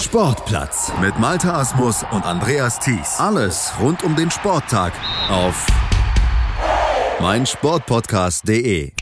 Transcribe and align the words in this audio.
Sportplatz 0.00 0.92
mit 1.00 1.18
Malta 1.18 1.58
Asmus 1.58 2.04
und 2.12 2.24
Andreas 2.24 2.78
Thies. 2.78 3.18
Alles 3.18 3.72
rund 3.80 4.04
um 4.04 4.14
den 4.14 4.30
Sporttag 4.30 4.92
auf 5.28 5.66
meinsportpodcast.de. 7.20 8.92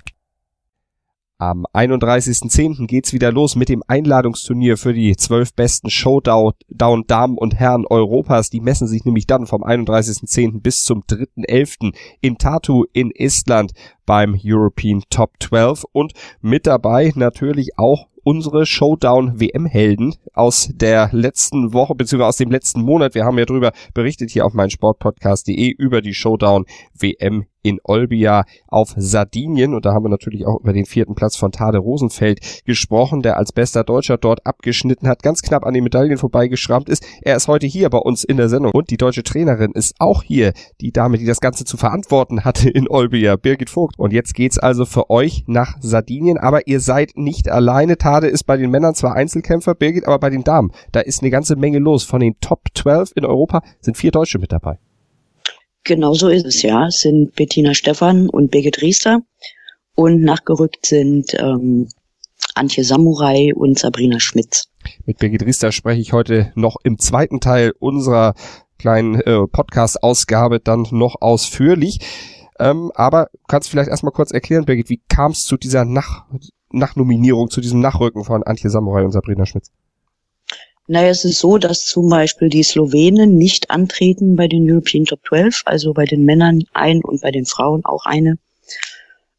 Am 1.37 1.67
31.10. 1.75 2.87
geht's 2.87 3.13
wieder 3.13 3.31
los 3.31 3.57
mit 3.57 3.69
dem 3.69 3.83
Einladungsturnier 3.87 4.79
für 4.79 4.95
die 4.95 5.15
zwölf 5.17 5.53
besten 5.53 5.91
Showdown 5.91 6.55
Damen 6.71 7.37
und 7.37 7.55
Herren 7.55 7.85
Europas. 7.85 8.49
Die 8.49 8.63
messen 8.63 8.89
sich 8.89 9.05
nämlich 9.05 9.27
dann 9.27 9.47
vom 9.47 9.63
31.10. 9.63 10.63
bis 10.63 10.83
zum 10.83 11.03
3.11. 11.03 11.95
in 12.23 12.39
Tartu 12.39 12.87
in 12.95 13.11
Estland 13.15 13.73
beim 14.07 14.35
European 14.43 15.03
Top 15.11 15.35
12 15.41 15.85
und 15.93 16.15
mit 16.41 16.67
dabei 16.67 17.13
natürlich 17.15 17.79
auch 17.79 18.07
unsere 18.27 18.67
Showdown-WM-Helden 18.67 20.17
aus 20.33 20.69
der 20.75 21.11
letzten 21.13 21.73
Woche, 21.73 21.95
beziehungsweise 21.95 22.29
aus 22.29 22.37
dem 22.39 22.51
letzten 22.51 22.83
Monat. 22.83 23.15
Wir 23.15 23.25
haben 23.25 23.39
ja 23.39 23.45
drüber 23.45 23.71
berichtet 23.95 24.31
hier 24.31 24.45
auf 24.45 24.53
meinsportpodcast.de 24.53 25.71
über 25.71 26.01
die 26.01 26.13
Showdown-WM 26.13 27.47
in 27.67 27.81
Olbia 27.83 28.45
auf 28.69 28.95
Sardinien. 28.97 29.75
Und 29.75 29.85
da 29.85 29.93
haben 29.93 30.05
wir 30.05 30.09
natürlich 30.09 30.47
auch 30.47 30.61
über 30.61 30.73
den 30.73 30.87
vierten 30.87 31.17
Platz 31.17 31.37
von 31.37 31.51
Tade 31.51 31.79
Rosenfeld 31.79 32.63
gesprochen, 32.65 33.23
der 33.23 33.37
als 33.37 33.51
bester 33.51 33.83
Deutscher 33.83 34.19
dort 34.19 34.47
abgeschnitten 34.47 35.09
hat, 35.09 35.25
ganz 35.25 35.43
knapp 35.43 35.67
an 35.67 35.75
den 35.75 35.83
Medaillen 35.83 36.17
vorbeigeschrammt 36.17 36.89
ist. 36.89 37.05
Er 37.23 37.35
ist 37.35 37.49
heute 37.49 37.67
hier 37.67 37.91
bei 37.91 37.99
uns 37.99 38.23
in 38.23 38.37
der 38.37 38.49
Sendung. 38.49 38.71
Und 38.73 38.91
die 38.91 38.97
deutsche 38.97 39.25
Trainerin 39.25 39.73
ist 39.73 39.97
auch 39.99 40.23
hier, 40.23 40.53
die 40.81 40.93
Dame, 40.93 41.19
die 41.19 41.27
das 41.27 41.41
Ganze 41.41 41.65
zu 41.65 41.77
verantworten 41.77 42.45
hatte 42.45 42.71
in 42.71 42.89
Olbia, 42.89 43.35
Birgit 43.35 43.71
Vogt. 43.71 43.99
Und 43.99 44.13
jetzt 44.13 44.35
geht's 44.35 44.59
also 44.59 44.85
für 44.85 45.11
euch 45.11 45.43
nach 45.49 45.77
Sardinien, 45.81 46.39
aber 46.39 46.69
ihr 46.69 46.79
seid 46.79 47.13
nicht 47.17 47.49
alleine. 47.49 47.99
Tade 47.99 48.29
ist 48.29 48.45
bei 48.45 48.57
den 48.57 48.71
Männern 48.71 48.95
zwar 48.95 49.15
Einzelkämpfer, 49.15 49.75
Birgit, 49.75 50.07
aber 50.07 50.21
bei 50.21 50.31
den 50.31 50.45
Damen, 50.45 50.71
da 50.93 51.01
ist 51.01 51.21
eine 51.23 51.31
ganze 51.31 51.57
Menge 51.57 51.81
los. 51.81 52.05
Von 52.05 52.21
den 52.21 52.37
Top 52.41 52.61
12 52.75 53.13
in 53.17 53.25
Europa 53.25 53.63
sind 53.81 53.97
vier 53.97 54.13
Deutsche 54.13 54.39
mit 54.39 54.53
dabei. 54.53 54.79
Genau 55.87 56.15
so 56.15 56.29
ist 56.29 56.45
es, 56.45 56.63
ja. 56.63 56.89
Es 56.89 57.01
sind 57.01 57.37
Bettina 57.37 57.73
Stephan 57.73 58.29
und 58.29 58.51
Birgit 58.51 58.83
Riester. 58.83 59.21
Und 59.95 60.21
nachgerückt 60.21 60.85
sind 60.85 61.33
ähm, 61.39 61.89
Antje 62.57 62.83
Samurai 62.83 63.53
und 63.55 63.79
Sabrina 63.79 64.19
Schmitz. 64.19 64.65
Mit 65.05 65.19
Birgit 65.19 65.45
Riester 65.45 65.71
spreche 65.71 66.01
ich 66.01 66.13
heute 66.13 66.53
noch 66.57 66.77
im 66.83 66.99
zweiten 66.99 67.39
Teil 67.39 67.73
unserer 67.79 68.35
kleinen 68.81 69.21
äh, 69.21 69.47
Podcast-Ausgabe 69.47 70.59
dann 70.59 70.89
noch 70.91 71.23
ausführlich. 71.23 72.01
Ähm, 72.59 72.91
aber 72.97 73.29
kannst 73.47 73.71
vielleicht 73.71 73.89
erstmal 73.89 74.13
kurz 74.13 74.33
erklären, 74.33 74.65
Birgit, 74.65 74.91
wie 74.91 75.01
kam 75.09 75.31
es 75.31 75.45
zu 75.45 75.57
dieser 75.57 75.85
Nach 75.85 76.25
Nachnominierung, 76.73 77.49
zu 77.49 77.61
diesem 77.61 77.79
Nachrücken 77.79 78.25
von 78.25 78.43
Antje 78.43 78.71
Samurai 78.71 79.05
und 79.05 79.13
Sabrina 79.13 79.47
Schmitz? 79.47 79.71
Naja, 80.89 81.09
es 81.09 81.25
ist 81.25 81.41
so, 81.41 81.59
dass 81.59 81.85
zum 81.85 82.09
Beispiel 82.09 82.49
die 82.49 82.63
Slowenen 82.63 83.37
nicht 83.37 83.71
antreten 83.71 84.37
bei 84.37 84.47
den 84.47 84.71
European 84.71 85.05
Top 85.05 85.21
12, 85.27 85.63
also 85.65 85.93
bei 85.93 86.05
den 86.05 86.25
Männern 86.25 86.63
ein 86.75 87.03
und 87.03 87.23
bei 87.23 87.33
den 87.33 87.45
Frauen 87.45 87.85
auch 87.85 88.07
eine. 88.07 88.39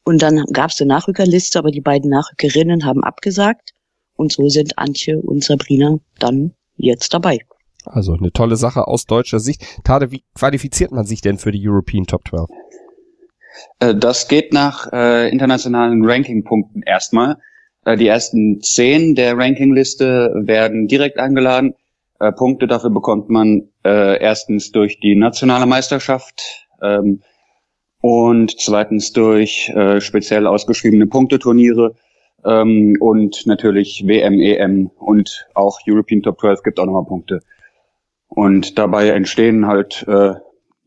Und 0.03 0.21
dann 0.21 0.43
gab 0.51 0.71
es 0.71 0.81
eine 0.81 0.89
Nachrückerliste, 0.89 1.59
aber 1.59 1.71
die 1.71 1.81
beiden 1.81 2.09
Nachrückerinnen 2.09 2.85
haben 2.85 3.03
abgesagt. 3.03 3.73
Und 4.15 4.31
so 4.31 4.49
sind 4.49 4.77
Antje 4.77 5.19
und 5.21 5.43
Sabrina 5.43 5.99
dann 6.19 6.53
jetzt 6.75 7.13
dabei. 7.13 7.39
Also 7.85 8.13
eine 8.13 8.31
tolle 8.31 8.57
Sache 8.57 8.87
aus 8.87 9.05
deutscher 9.05 9.39
Sicht. 9.39 9.63
Tade, 9.83 10.11
wie 10.11 10.23
qualifiziert 10.33 10.91
man 10.91 11.05
sich 11.05 11.21
denn 11.21 11.37
für 11.37 11.51
die 11.51 11.65
European 11.65 12.05
Top 12.05 12.27
12? 12.27 12.49
Äh, 13.79 13.95
das 13.95 14.27
geht 14.27 14.53
nach 14.53 14.91
äh, 14.91 15.29
internationalen 15.29 16.03
Rankingpunkten 16.05 16.83
erstmal. 16.83 17.37
Äh, 17.87 17.95
die 17.95 18.07
ersten 18.07 18.61
zehn 18.61 19.15
der 19.15 19.37
Rankingliste 19.37 20.33
werden 20.35 20.87
direkt 20.87 21.17
eingeladen. 21.17 21.73
Äh, 22.19 22.33
Punkte 22.33 22.67
dafür 22.67 22.89
bekommt 22.89 23.29
man 23.29 23.69
äh, 23.85 24.19
erstens 24.21 24.73
durch 24.73 24.99
die 24.99 25.15
nationale 25.15 25.65
Meisterschaft 25.65 26.67
ähm, 26.81 27.21
und 28.01 28.59
zweitens 28.59 29.13
durch 29.13 29.69
äh, 29.69 30.01
speziell 30.01 30.47
ausgeschriebene 30.47 31.07
Punkteturniere 31.07 31.95
ähm, 32.43 32.97
und 32.99 33.45
natürlich 33.45 34.03
WM, 34.05 34.41
EM 34.41 34.91
und 34.97 35.47
auch 35.53 35.79
European 35.87 36.21
Top 36.21 36.41
12 36.41 36.63
gibt 36.63 36.79
auch 36.81 36.85
nochmal 36.85 37.05
Punkte. 37.05 37.39
Und 38.27 38.77
dabei 38.77 39.11
entstehen 39.11 39.65
halt, 39.65 40.03
äh, 40.09 40.33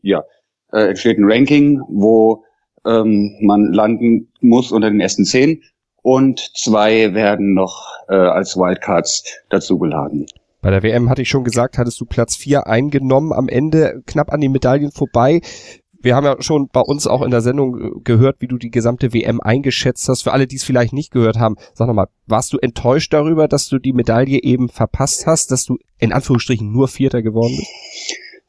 ja, 0.03 0.23
äh, 0.71 0.89
entsteht 0.89 1.17
ein 1.17 1.25
Ranking, 1.25 1.81
wo 1.87 2.43
ähm, 2.85 3.37
man 3.41 3.73
landen 3.73 4.31
muss 4.39 4.71
unter 4.71 4.91
den 4.91 4.99
ersten 4.99 5.25
zehn 5.25 5.63
und 6.01 6.39
zwei 6.55 7.13
werden 7.13 7.53
noch 7.53 7.87
äh, 8.07 8.15
als 8.15 8.57
Wildcards 8.57 9.23
dazugeladen. 9.49 10.25
Bei 10.61 10.69
der 10.69 10.83
WM 10.83 11.09
hatte 11.09 11.23
ich 11.23 11.29
schon 11.29 11.43
gesagt, 11.43 11.77
hattest 11.77 11.99
du 11.99 12.05
Platz 12.05 12.35
vier 12.35 12.67
eingenommen, 12.67 13.33
am 13.33 13.49
Ende 13.49 14.03
knapp 14.05 14.31
an 14.31 14.41
den 14.41 14.51
Medaillen 14.51 14.91
vorbei. 14.91 15.41
Wir 16.03 16.15
haben 16.15 16.25
ja 16.25 16.41
schon 16.41 16.67
bei 16.71 16.81
uns 16.81 17.05
auch 17.05 17.21
in 17.21 17.31
der 17.31 17.41
Sendung 17.41 17.79
äh, 17.79 17.89
gehört, 18.03 18.37
wie 18.39 18.47
du 18.47 18.57
die 18.57 18.71
gesamte 18.71 19.13
WM 19.13 19.39
eingeschätzt 19.41 20.07
hast. 20.09 20.23
Für 20.23 20.33
alle, 20.33 20.47
die 20.47 20.55
es 20.55 20.63
vielleicht 20.63 20.93
nicht 20.93 21.11
gehört 21.11 21.37
haben, 21.37 21.55
sag 21.73 21.87
nochmal, 21.87 22.07
warst 22.25 22.53
du 22.53 22.57
enttäuscht 22.57 23.13
darüber, 23.13 23.47
dass 23.47 23.69
du 23.69 23.79
die 23.79 23.93
Medaille 23.93 24.41
eben 24.41 24.69
verpasst 24.69 25.27
hast, 25.27 25.51
dass 25.51 25.65
du 25.65 25.77
in 25.99 26.11
Anführungsstrichen 26.11 26.71
nur 26.71 26.87
Vierter 26.87 27.21
geworden 27.21 27.55
bist? 27.57 27.69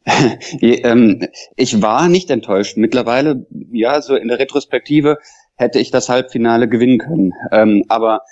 Ähm, 0.60 1.28
ich 1.54 1.80
war 1.80 2.08
nicht 2.08 2.28
enttäuscht. 2.30 2.76
Mittlerweile, 2.76 3.46
ja, 3.70 4.02
so 4.02 4.16
in 4.16 4.26
der 4.26 4.40
Retrospektive 4.40 5.18
hätte 5.62 5.78
ich 5.78 5.90
das 5.90 6.08
Halbfinale 6.08 6.68
gewinnen 6.68 6.98
können. 6.98 7.32
Ähm, 7.50 7.84
aber 7.88 8.22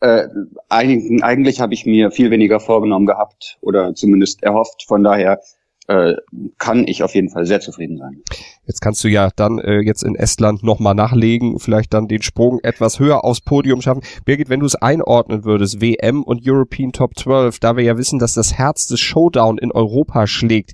äh, 0.00 0.28
eigentlich, 0.68 1.24
eigentlich 1.24 1.60
habe 1.60 1.74
ich 1.74 1.86
mir 1.86 2.10
viel 2.10 2.30
weniger 2.30 2.60
vorgenommen 2.60 3.06
gehabt 3.06 3.58
oder 3.60 3.94
zumindest 3.94 4.42
erhofft. 4.42 4.84
Von 4.86 5.02
daher 5.02 5.40
äh, 5.86 6.14
kann 6.58 6.86
ich 6.86 7.02
auf 7.02 7.14
jeden 7.14 7.28
Fall 7.28 7.46
sehr 7.46 7.60
zufrieden 7.60 7.98
sein. 7.98 8.22
Jetzt 8.66 8.80
kannst 8.80 9.04
du 9.04 9.08
ja 9.08 9.30
dann 9.36 9.58
äh, 9.58 9.80
jetzt 9.80 10.02
in 10.02 10.14
Estland 10.14 10.62
nochmal 10.62 10.94
nachlegen, 10.94 11.58
vielleicht 11.58 11.92
dann 11.92 12.08
den 12.08 12.22
Sprung 12.22 12.60
etwas 12.62 12.98
höher 12.98 13.24
aufs 13.24 13.40
Podium 13.40 13.82
schaffen. 13.82 14.02
Birgit, 14.24 14.48
wenn 14.48 14.60
du 14.60 14.66
es 14.66 14.76
einordnen 14.76 15.44
würdest, 15.44 15.80
WM 15.80 16.22
und 16.22 16.42
European 16.46 16.92
Top 16.92 17.16
12, 17.16 17.58
da 17.58 17.76
wir 17.76 17.84
ja 17.84 17.98
wissen, 17.98 18.18
dass 18.18 18.34
das 18.34 18.54
Herz 18.54 18.86
des 18.86 19.00
Showdown 19.00 19.58
in 19.58 19.72
Europa 19.72 20.26
schlägt, 20.26 20.72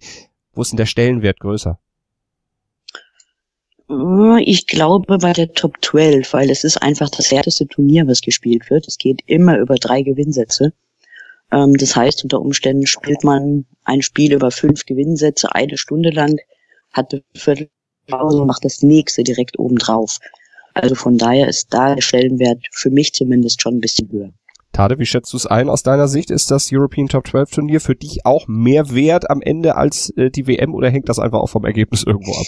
wo 0.55 0.63
ist 0.63 0.73
denn 0.73 0.77
der 0.77 0.87
Stellenwert 0.87 1.41
größer? 1.41 1.79
Ich 4.39 4.69
glaube 4.69 5.19
bei 5.19 5.33
der 5.33 5.53
Top 5.53 5.79
12, 5.83 6.33
weil 6.33 6.51
es 6.51 6.63
ist 6.63 6.77
einfach 6.77 7.11
das 7.11 7.33
härteste 7.33 7.67
Turnier, 7.67 8.07
was 8.07 8.21
gespielt 8.21 8.71
wird. 8.71 8.87
Es 8.87 8.99
geht 8.99 9.23
immer 9.27 9.59
über 9.59 9.75
drei 9.75 10.03
Gewinnsätze. 10.03 10.73
Ähm, 11.51 11.77
das 11.77 11.97
heißt, 11.97 12.23
unter 12.23 12.41
Umständen 12.41 12.87
spielt 12.87 13.25
man 13.25 13.67
ein 13.85 14.03
Spiel 14.03 14.33
über 14.33 14.53
fünf 14.53 14.87
Gewinnsätze 14.87 15.53
eine 15.57 15.77
Stunde 15.77 16.11
lang, 16.11 16.39
hat 16.93 17.13
eine 17.13 17.23
Viertelpause 17.35 18.41
und 18.41 18.47
macht 18.47 18.65
das 18.65 18.83
nächste 18.83 19.25
direkt 19.25 19.59
oben 19.59 19.77
drauf. 19.77 20.19
Also 20.73 20.95
von 20.95 21.19
daher 21.19 21.49
ist 21.49 21.75
da 21.75 21.97
der 21.97 22.03
Stellenwert 22.03 22.65
für 22.71 22.91
mich 22.91 23.13
zumindest 23.13 23.61
schon 23.61 23.79
ein 23.79 23.81
bisschen 23.81 24.09
höher. 24.13 24.31
Tade, 24.73 25.01
wie 25.01 25.07
schätzt 25.07 25.33
du 25.33 25.37
es 25.37 25.47
ein 25.47 25.69
aus 25.69 25.83
deiner 25.83 26.07
Sicht? 26.07 26.31
Ist 26.31 26.53
das 26.53 26.69
European 26.73 27.09
Top 27.09 27.27
12 27.27 27.51
Turnier 27.51 27.81
für 27.81 27.97
dich 27.97 28.25
auch 28.25 28.47
mehr 28.47 28.95
wert 28.95 29.29
am 29.29 29.43
Ende 29.43 29.75
als 29.75 30.11
äh, 30.11 30.31
die 30.31 30.47
WM 30.47 30.77
oder 30.77 30.91
hängt 30.91 31.09
das 31.09 31.19
einfach 31.19 31.41
auch 31.41 31.49
vom 31.49 31.65
Ergebnis 31.65 32.05
irgendwo 32.05 32.33
ab? 32.35 32.47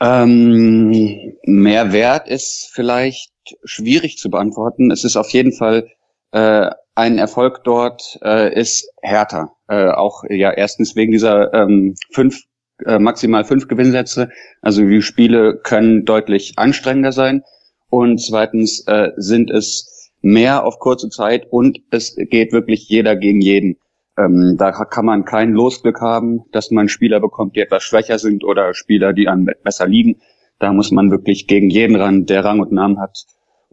Ähm, 0.00 1.34
mehr 1.44 1.92
Wert 1.92 2.28
ist 2.28 2.70
vielleicht 2.72 3.32
schwierig 3.64 4.18
zu 4.18 4.30
beantworten. 4.30 4.90
Es 4.90 5.04
ist 5.04 5.16
auf 5.16 5.30
jeden 5.30 5.52
Fall 5.52 5.88
äh, 6.32 6.70
ein 6.94 7.18
Erfolg 7.18 7.64
dort 7.64 8.18
äh, 8.22 8.58
ist 8.58 8.88
härter. 9.02 9.52
Äh, 9.68 9.88
auch 9.88 10.24
ja 10.28 10.52
erstens 10.52 10.96
wegen 10.96 11.12
dieser 11.12 11.52
ähm, 11.54 11.94
fünf 12.12 12.42
äh, 12.84 12.98
maximal 12.98 13.44
fünf 13.44 13.68
Gewinnsätze. 13.68 14.30
Also 14.62 14.82
die 14.82 15.02
Spiele 15.02 15.58
können 15.62 16.04
deutlich 16.04 16.54
anstrengender 16.56 17.12
sein. 17.12 17.42
Und 17.88 18.18
zweitens 18.18 18.86
äh, 18.86 19.10
sind 19.16 19.50
es 19.50 20.10
mehr 20.20 20.64
auf 20.64 20.78
kurze 20.78 21.10
Zeit 21.10 21.46
und 21.50 21.80
es 21.90 22.16
geht 22.16 22.52
wirklich 22.52 22.88
jeder 22.88 23.14
gegen 23.14 23.40
jeden. 23.40 23.76
Ähm, 24.16 24.56
da 24.58 24.70
kann 24.72 25.06
man 25.06 25.24
kein 25.24 25.52
Losglück 25.52 26.00
haben, 26.00 26.44
dass 26.52 26.70
man 26.70 26.88
Spieler 26.88 27.20
bekommt, 27.20 27.56
die 27.56 27.60
etwas 27.60 27.82
schwächer 27.82 28.18
sind 28.18 28.44
oder 28.44 28.74
Spieler, 28.74 29.12
die 29.12 29.28
einem 29.28 29.48
besser 29.62 29.88
liegen. 29.88 30.20
Da 30.58 30.72
muss 30.72 30.90
man 30.92 31.10
wirklich 31.10 31.46
gegen 31.46 31.70
jeden 31.70 31.96
ran, 31.96 32.26
der 32.26 32.44
Rang 32.44 32.60
und 32.60 32.72
Namen 32.72 33.00
hat. 33.00 33.24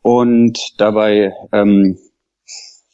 Und 0.02 0.80
dabei, 0.80 1.34
ähm, 1.52 1.98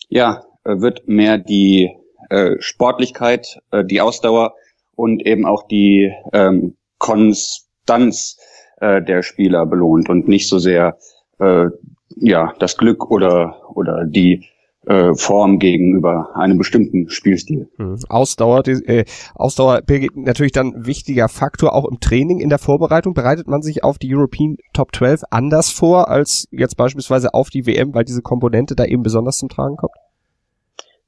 ja, 0.10 0.44
wird 0.66 1.08
mehr 1.08 1.38
die 1.38 1.90
äh, 2.30 2.56
Sportlichkeit, 2.60 3.60
äh, 3.72 3.86
die 3.86 4.02
Ausdauer 4.02 4.56
und 4.96 5.26
eben 5.26 5.46
auch 5.46 5.68
die 5.68 6.12
ähm, 6.34 6.76
Konstanz 6.98 8.38
äh, 8.82 9.02
der 9.02 9.24
Spieler 9.24 9.66
belohnt 9.66 10.10
und 10.10 10.28
nicht 10.28 10.50
so 10.50 10.60
sehr 10.60 10.98
äh, 11.40 11.68
ja 12.16 12.54
das 12.60 12.78
Glück 12.78 13.10
oder 13.10 13.62
oder 13.74 14.06
die 14.06 14.46
äh, 14.88 15.13
Form 15.16 15.60
gegenüber 15.60 16.30
einem 16.36 16.57
bestimmten 16.57 17.10
Spielstil. 17.10 17.69
Mhm. 17.78 18.00
Ausdauer, 18.07 18.63
die, 18.63 18.72
äh, 18.72 19.06
Ausdauer 19.36 19.81
natürlich 20.16 20.54
dann 20.54 20.86
wichtiger 20.86 21.28
Faktor 21.28 21.75
auch 21.75 21.86
im 21.86 22.00
Training 22.00 22.39
in 22.39 22.50
der 22.50 22.57
Vorbereitung. 22.57 23.13
Bereitet 23.13 23.48
man 23.48 23.62
sich 23.62 23.84
auf 23.84 23.98
die 23.98 24.13
European 24.16 24.57
Top 24.74 24.95
12 24.95 25.24
anders 25.30 25.69
vor 25.69 26.10
als 26.10 26.48
jetzt 26.51 26.78
beispielsweise 26.78 27.34
auf 27.34 27.50
die 27.50 27.66
WM, 27.66 27.94
weil 27.94 28.06
diese 28.06 28.22
Komponente 28.22 28.75
da 28.75 28.86
eben 28.86 29.04
besonders 29.04 29.38
zum 29.38 29.50
Tragen 29.50 29.75
kommt? 29.75 29.95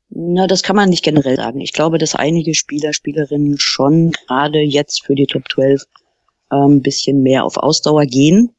Na, 0.09 0.47
das 0.47 0.63
kann 0.63 0.75
man 0.75 0.89
nicht 0.89 1.03
generell 1.03 1.35
sagen. 1.35 1.61
Ich 1.61 1.71
glaube, 1.71 1.99
dass 1.99 2.15
einige 2.15 2.55
Spieler, 2.55 2.93
Spielerinnen 2.93 3.59
schon 3.59 4.11
gerade 4.11 4.59
jetzt 4.59 5.05
für 5.05 5.15
die 5.15 5.27
Top 5.27 5.43
12 5.49 5.85
ein 6.49 6.71
ähm, 6.71 6.81
bisschen 6.81 7.21
mehr 7.21 7.45
auf 7.45 7.57
Ausdauer 7.57 8.05
gehen. 8.05 8.55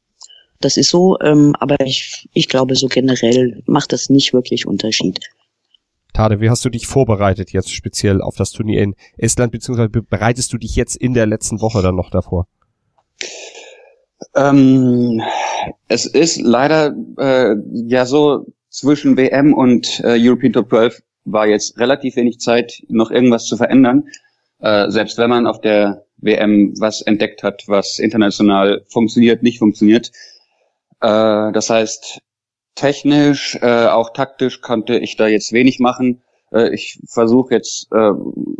Das 0.60 0.76
ist 0.76 0.90
so, 0.90 1.18
ähm, 1.20 1.54
aber 1.58 1.76
ich, 1.80 2.28
ich 2.34 2.48
glaube, 2.48 2.76
so 2.76 2.86
generell 2.86 3.62
macht 3.66 3.92
das 3.92 4.10
nicht 4.10 4.32
wirklich 4.32 4.66
Unterschied. 4.66 5.20
Tade, 6.12 6.40
wie 6.40 6.50
hast 6.50 6.64
du 6.64 6.68
dich 6.68 6.86
vorbereitet 6.86 7.52
jetzt 7.52 7.72
speziell 7.72 8.20
auf 8.20 8.36
das 8.36 8.50
Turnier 8.50 8.82
in 8.82 8.94
Estland, 9.16 9.52
beziehungsweise 9.52 9.88
bereitest 9.88 10.52
du 10.52 10.58
dich 10.58 10.76
jetzt 10.76 10.96
in 10.96 11.14
der 11.14 11.26
letzten 11.26 11.60
Woche 11.60 11.82
dann 11.82 11.96
noch 11.96 12.10
davor? 12.10 12.46
Ähm, 14.36 15.22
es 15.88 16.06
ist 16.06 16.40
leider 16.40 16.94
äh, 17.18 17.54
ja 17.86 18.04
so 18.06 18.46
zwischen 18.68 19.16
WM 19.16 19.54
und 19.54 20.00
äh, 20.04 20.16
European 20.18 20.52
Top 20.52 20.68
12 20.68 21.02
war 21.24 21.46
jetzt 21.46 21.78
relativ 21.78 22.16
wenig 22.16 22.38
Zeit, 22.38 22.82
noch 22.88 23.10
irgendwas 23.10 23.46
zu 23.46 23.56
verändern. 23.56 24.04
Äh, 24.58 24.90
selbst 24.90 25.16
wenn 25.18 25.30
man 25.30 25.46
auf 25.46 25.60
der 25.60 26.04
WM 26.18 26.74
was 26.78 27.02
entdeckt 27.02 27.42
hat, 27.42 27.64
was 27.66 27.98
international 27.98 28.84
funktioniert, 28.88 29.42
nicht 29.42 29.58
funktioniert. 29.58 30.12
Äh, 31.00 31.52
das 31.52 31.70
heißt, 31.70 32.20
technisch, 32.74 33.58
äh, 33.60 33.86
auch 33.86 34.12
taktisch 34.12 34.60
konnte 34.60 34.98
ich 34.98 35.16
da 35.16 35.26
jetzt 35.26 35.52
wenig 35.52 35.80
machen. 35.80 36.22
Äh, 36.52 36.74
ich 36.74 37.00
versuche 37.06 37.54
jetzt 37.54 37.88
äh, 37.92 38.12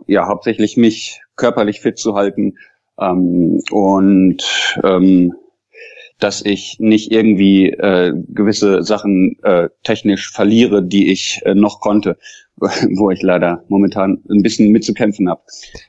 ja 0.06 0.26
hauptsächlich 0.26 0.76
mich 0.76 1.22
körperlich 1.36 1.80
fit 1.80 1.98
zu 1.98 2.14
halten 2.14 2.58
ähm, 2.98 3.62
und 3.70 4.44
ähm, 4.82 5.34
dass 6.18 6.44
ich 6.44 6.76
nicht 6.78 7.10
irgendwie 7.10 7.70
äh, 7.70 8.12
gewisse 8.28 8.82
Sachen 8.82 9.38
äh, 9.42 9.70
technisch 9.82 10.30
verliere, 10.30 10.82
die 10.82 11.10
ich 11.10 11.40
äh, 11.46 11.54
noch 11.54 11.80
konnte, 11.80 12.18
wo 12.56 13.10
ich 13.10 13.22
leider 13.22 13.64
momentan 13.68 14.22
ein 14.30 14.42
bisschen 14.42 14.70
mitzukämpfen 14.70 15.30
habe. 15.30 15.40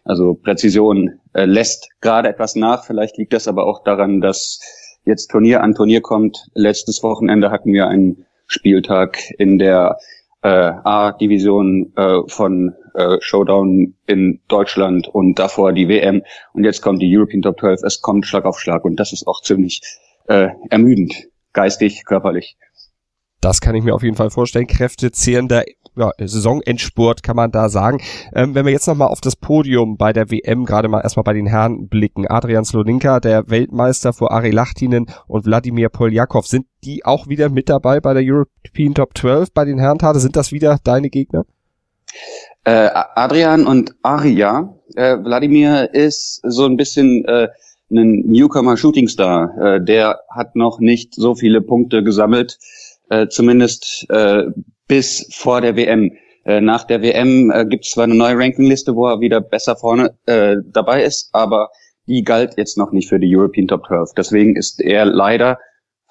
Also 0.06 0.34
Präzision 0.34 1.20
äh, 1.34 1.44
lässt 1.44 1.90
gerade 2.00 2.30
etwas 2.30 2.56
nach. 2.56 2.86
Vielleicht 2.86 3.18
liegt 3.18 3.34
das 3.34 3.50
aber 3.50 3.68
auch 3.68 3.84
daran, 3.84 4.22
dass 4.22 4.62
jetzt 5.04 5.28
Turnier 5.28 5.62
an 5.62 5.76
Turnier 5.76 6.02
kommt. 6.02 6.48
Letztes 6.54 7.04
Wochenende 7.04 7.52
hatten 7.52 7.74
wir 7.74 7.88
einen 7.88 8.26
Spieltag 8.48 9.20
in 9.38 9.60
der 9.60 9.98
äh, 10.44 10.48
A-Division 10.50 11.94
äh, 11.96 12.22
von 12.28 12.76
äh, 12.94 13.18
Showdown 13.22 13.96
in 14.08 14.42
Deutschland 14.48 15.08
und 15.08 15.40
davor 15.40 15.72
die 15.72 15.88
WM 15.88 16.24
und 16.54 16.64
jetzt 16.64 16.82
kommt 16.82 17.02
die 17.02 17.16
European 17.16 17.42
Top 17.42 17.60
12. 17.60 17.84
Es 17.84 18.02
kommt 18.02 18.26
Schlag 18.26 18.46
auf 18.46 18.60
Schlag 18.60 18.84
und 18.84 18.98
das 19.00 19.14
ist 19.14 19.28
auch 19.28 19.42
ziemlich 19.42 19.82
äh, 20.28 20.50
ermüdend, 20.70 21.28
geistig, 21.54 22.06
körperlich. 22.06 22.58
Das 23.42 23.60
kann 23.60 23.76
ich 23.76 23.84
mir 23.84 23.96
auf 23.96 24.04
jeden 24.04 24.16
Fall 24.16 24.30
vorstellen. 24.30 24.68
Kräftezehrender 24.68 25.64
ja, 25.96 26.12
Saisonendspurt 26.20 27.24
kann 27.24 27.36
man 27.36 27.52
da 27.52 27.70
sagen. 27.70 28.00
Ähm, 28.34 28.56
wenn 28.56 28.66
wir 28.66 28.72
jetzt 28.72 28.88
nochmal 28.88 29.10
auf 29.10 29.20
das 29.20 29.36
Podium 29.36 29.98
bei 29.98 30.14
der 30.14 30.32
WM, 30.32 30.66
gerade 30.66 30.88
mal 30.88 31.02
erstmal 31.02 31.24
bei 31.24 31.34
den 31.34 31.48
Herren 31.48 31.90
blicken. 31.90 32.28
Adrian 32.28 32.64
Sloninka, 32.64 33.20
der 33.20 33.50
Weltmeister 33.50 34.14
vor 34.14 34.32
Ari 34.32 34.52
Lachtinen 34.52 35.08
und 35.28 35.46
Wladimir 35.46 35.90
Poljakov, 35.90 36.48
sind 36.48 36.66
die 36.84 37.04
auch 37.04 37.28
wieder 37.28 37.50
mit 37.50 37.68
dabei 37.68 38.00
bei 38.00 38.14
der 38.14 38.24
European 38.24 38.94
Top 38.94 39.18
12 39.18 39.52
bei 39.54 39.66
den 39.66 39.80
Herren 39.80 40.00
Tate? 40.00 40.20
Sind 40.20 40.36
das 40.36 40.52
wieder 40.52 40.80
deine 40.84 41.10
Gegner? 41.10 41.46
Äh, 42.64 42.90
Adrian 43.16 43.66
und 43.66 43.96
Aria. 44.02 44.76
Äh, 44.96 45.18
Wladimir 45.18 45.94
ist 45.94 46.42
so 46.44 46.66
ein 46.66 46.78
bisschen 46.78 47.26
äh, 47.26 47.50
ein 47.90 48.24
Newcomer 48.28 48.78
Shooting 48.78 49.08
Star. 49.08 49.58
Äh, 49.58 49.84
der 49.84 50.20
hat 50.30 50.56
noch 50.56 50.80
nicht 50.80 51.16
so 51.16 51.36
viele 51.36 51.62
Punkte 51.62 52.04
gesammelt 52.04 52.60
äh, 53.12 53.28
zumindest 53.28 54.06
äh, 54.10 54.46
bis 54.88 55.28
vor 55.32 55.62
der 55.62 55.76
WM. 55.76 56.12
Äh, 56.44 56.62
nach 56.62 56.86
der 56.86 57.02
WM 57.02 57.52
äh, 57.52 57.66
gibt 57.66 57.86
es 57.86 57.92
zwar 57.92 58.06
eine 58.06 58.16
neue 58.16 58.36
Rankingliste, 58.38 58.96
wo 58.96 59.08
er 59.08 59.20
wieder 59.20 59.42
besser 59.42 59.76
vorne 59.76 60.16
äh, 60.26 60.56
dabei 60.66 61.04
ist, 61.04 61.30
aber 61.34 61.70
die 62.08 62.24
galt 62.24 62.58
jetzt 62.58 62.78
noch 62.78 62.92
nicht 62.92 63.10
für 63.10 63.20
die 63.20 63.36
European 63.36 63.68
Top 63.68 63.86
12. 63.86 64.12
Deswegen 64.18 64.56
ist 64.56 64.82
er 64.82 65.06
leider 65.06 65.60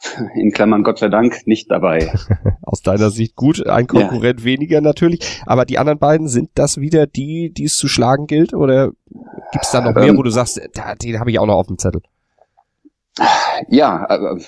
in 0.35 0.53
Klammern 0.53 0.83
Gott 0.83 0.99
sei 0.99 1.09
Dank 1.09 1.47
nicht 1.47 1.71
dabei. 1.71 2.13
Aus 2.63 2.83
deiner 2.83 3.11
Sicht 3.11 3.35
gut, 3.35 3.67
ein 3.67 3.87
Konkurrent 3.87 4.41
ja. 4.41 4.45
weniger 4.45 4.81
natürlich, 4.81 5.41
aber 5.47 5.65
die 5.65 5.79
anderen 5.79 5.99
beiden 5.99 6.29
sind 6.29 6.51
das 6.55 6.79
wieder 6.79 7.07
die, 7.07 7.51
die 7.53 7.65
es 7.65 7.77
zu 7.77 7.89
schlagen 7.89 8.27
gilt 8.27 8.55
oder 8.55 8.93
gibt 9.53 9.65
es 9.65 9.71
da 9.73 9.81
noch 9.81 9.95
mehr, 9.95 10.05
ähm, 10.05 10.19
wo 10.19 10.23
du 10.23 10.31
sagst, 10.31 10.61
den 11.03 11.19
habe 11.19 11.31
ich 11.31 11.39
auch 11.39 11.47
noch 11.47 11.57
auf 11.57 11.67
dem 11.67 11.79
Zettel? 11.79 12.03
Ja, 13.69 14.07
äh, 14.09 14.41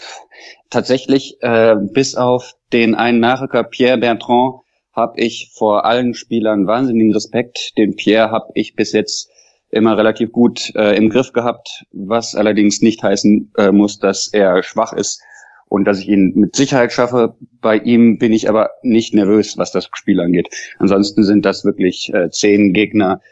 tatsächlich 0.70 1.36
äh, 1.42 1.76
bis 1.76 2.14
auf 2.14 2.54
den 2.72 2.94
einen 2.94 3.20
Nachrücker 3.20 3.64
Pierre 3.64 3.98
Bertrand 3.98 4.60
habe 4.92 5.20
ich 5.20 5.52
vor 5.54 5.84
allen 5.84 6.14
Spielern 6.14 6.66
wahnsinnigen 6.66 7.12
Respekt. 7.12 7.76
Den 7.78 7.96
Pierre 7.96 8.30
habe 8.30 8.50
ich 8.54 8.74
bis 8.74 8.92
jetzt 8.92 9.30
immer 9.70 9.96
relativ 9.96 10.32
gut 10.32 10.74
äh, 10.74 10.96
im 10.96 11.08
Griff 11.08 11.32
gehabt, 11.32 11.84
was 11.92 12.34
allerdings 12.34 12.82
nicht 12.82 13.02
heißen 13.02 13.52
äh, 13.56 13.72
muss, 13.72 13.98
dass 13.98 14.28
er 14.28 14.62
schwach 14.62 14.92
ist 14.92 15.22
und 15.66 15.86
dass 15.86 15.98
ich 15.98 16.08
ihn 16.08 16.32
mit 16.34 16.54
Sicherheit 16.54 16.92
schaffe. 16.92 17.36
Bei 17.62 17.76
ihm 17.78 18.18
bin 18.18 18.34
ich 18.34 18.48
aber 18.50 18.70
nicht 18.82 19.14
nervös, 19.14 19.56
was 19.56 19.72
das 19.72 19.88
Spiel 19.94 20.20
angeht. 20.20 20.48
Ansonsten 20.78 21.22
sind 21.24 21.46
das 21.46 21.64
wirklich 21.64 22.12
äh, 22.12 22.28
zehn 22.28 22.74
Gegner. 22.74 23.22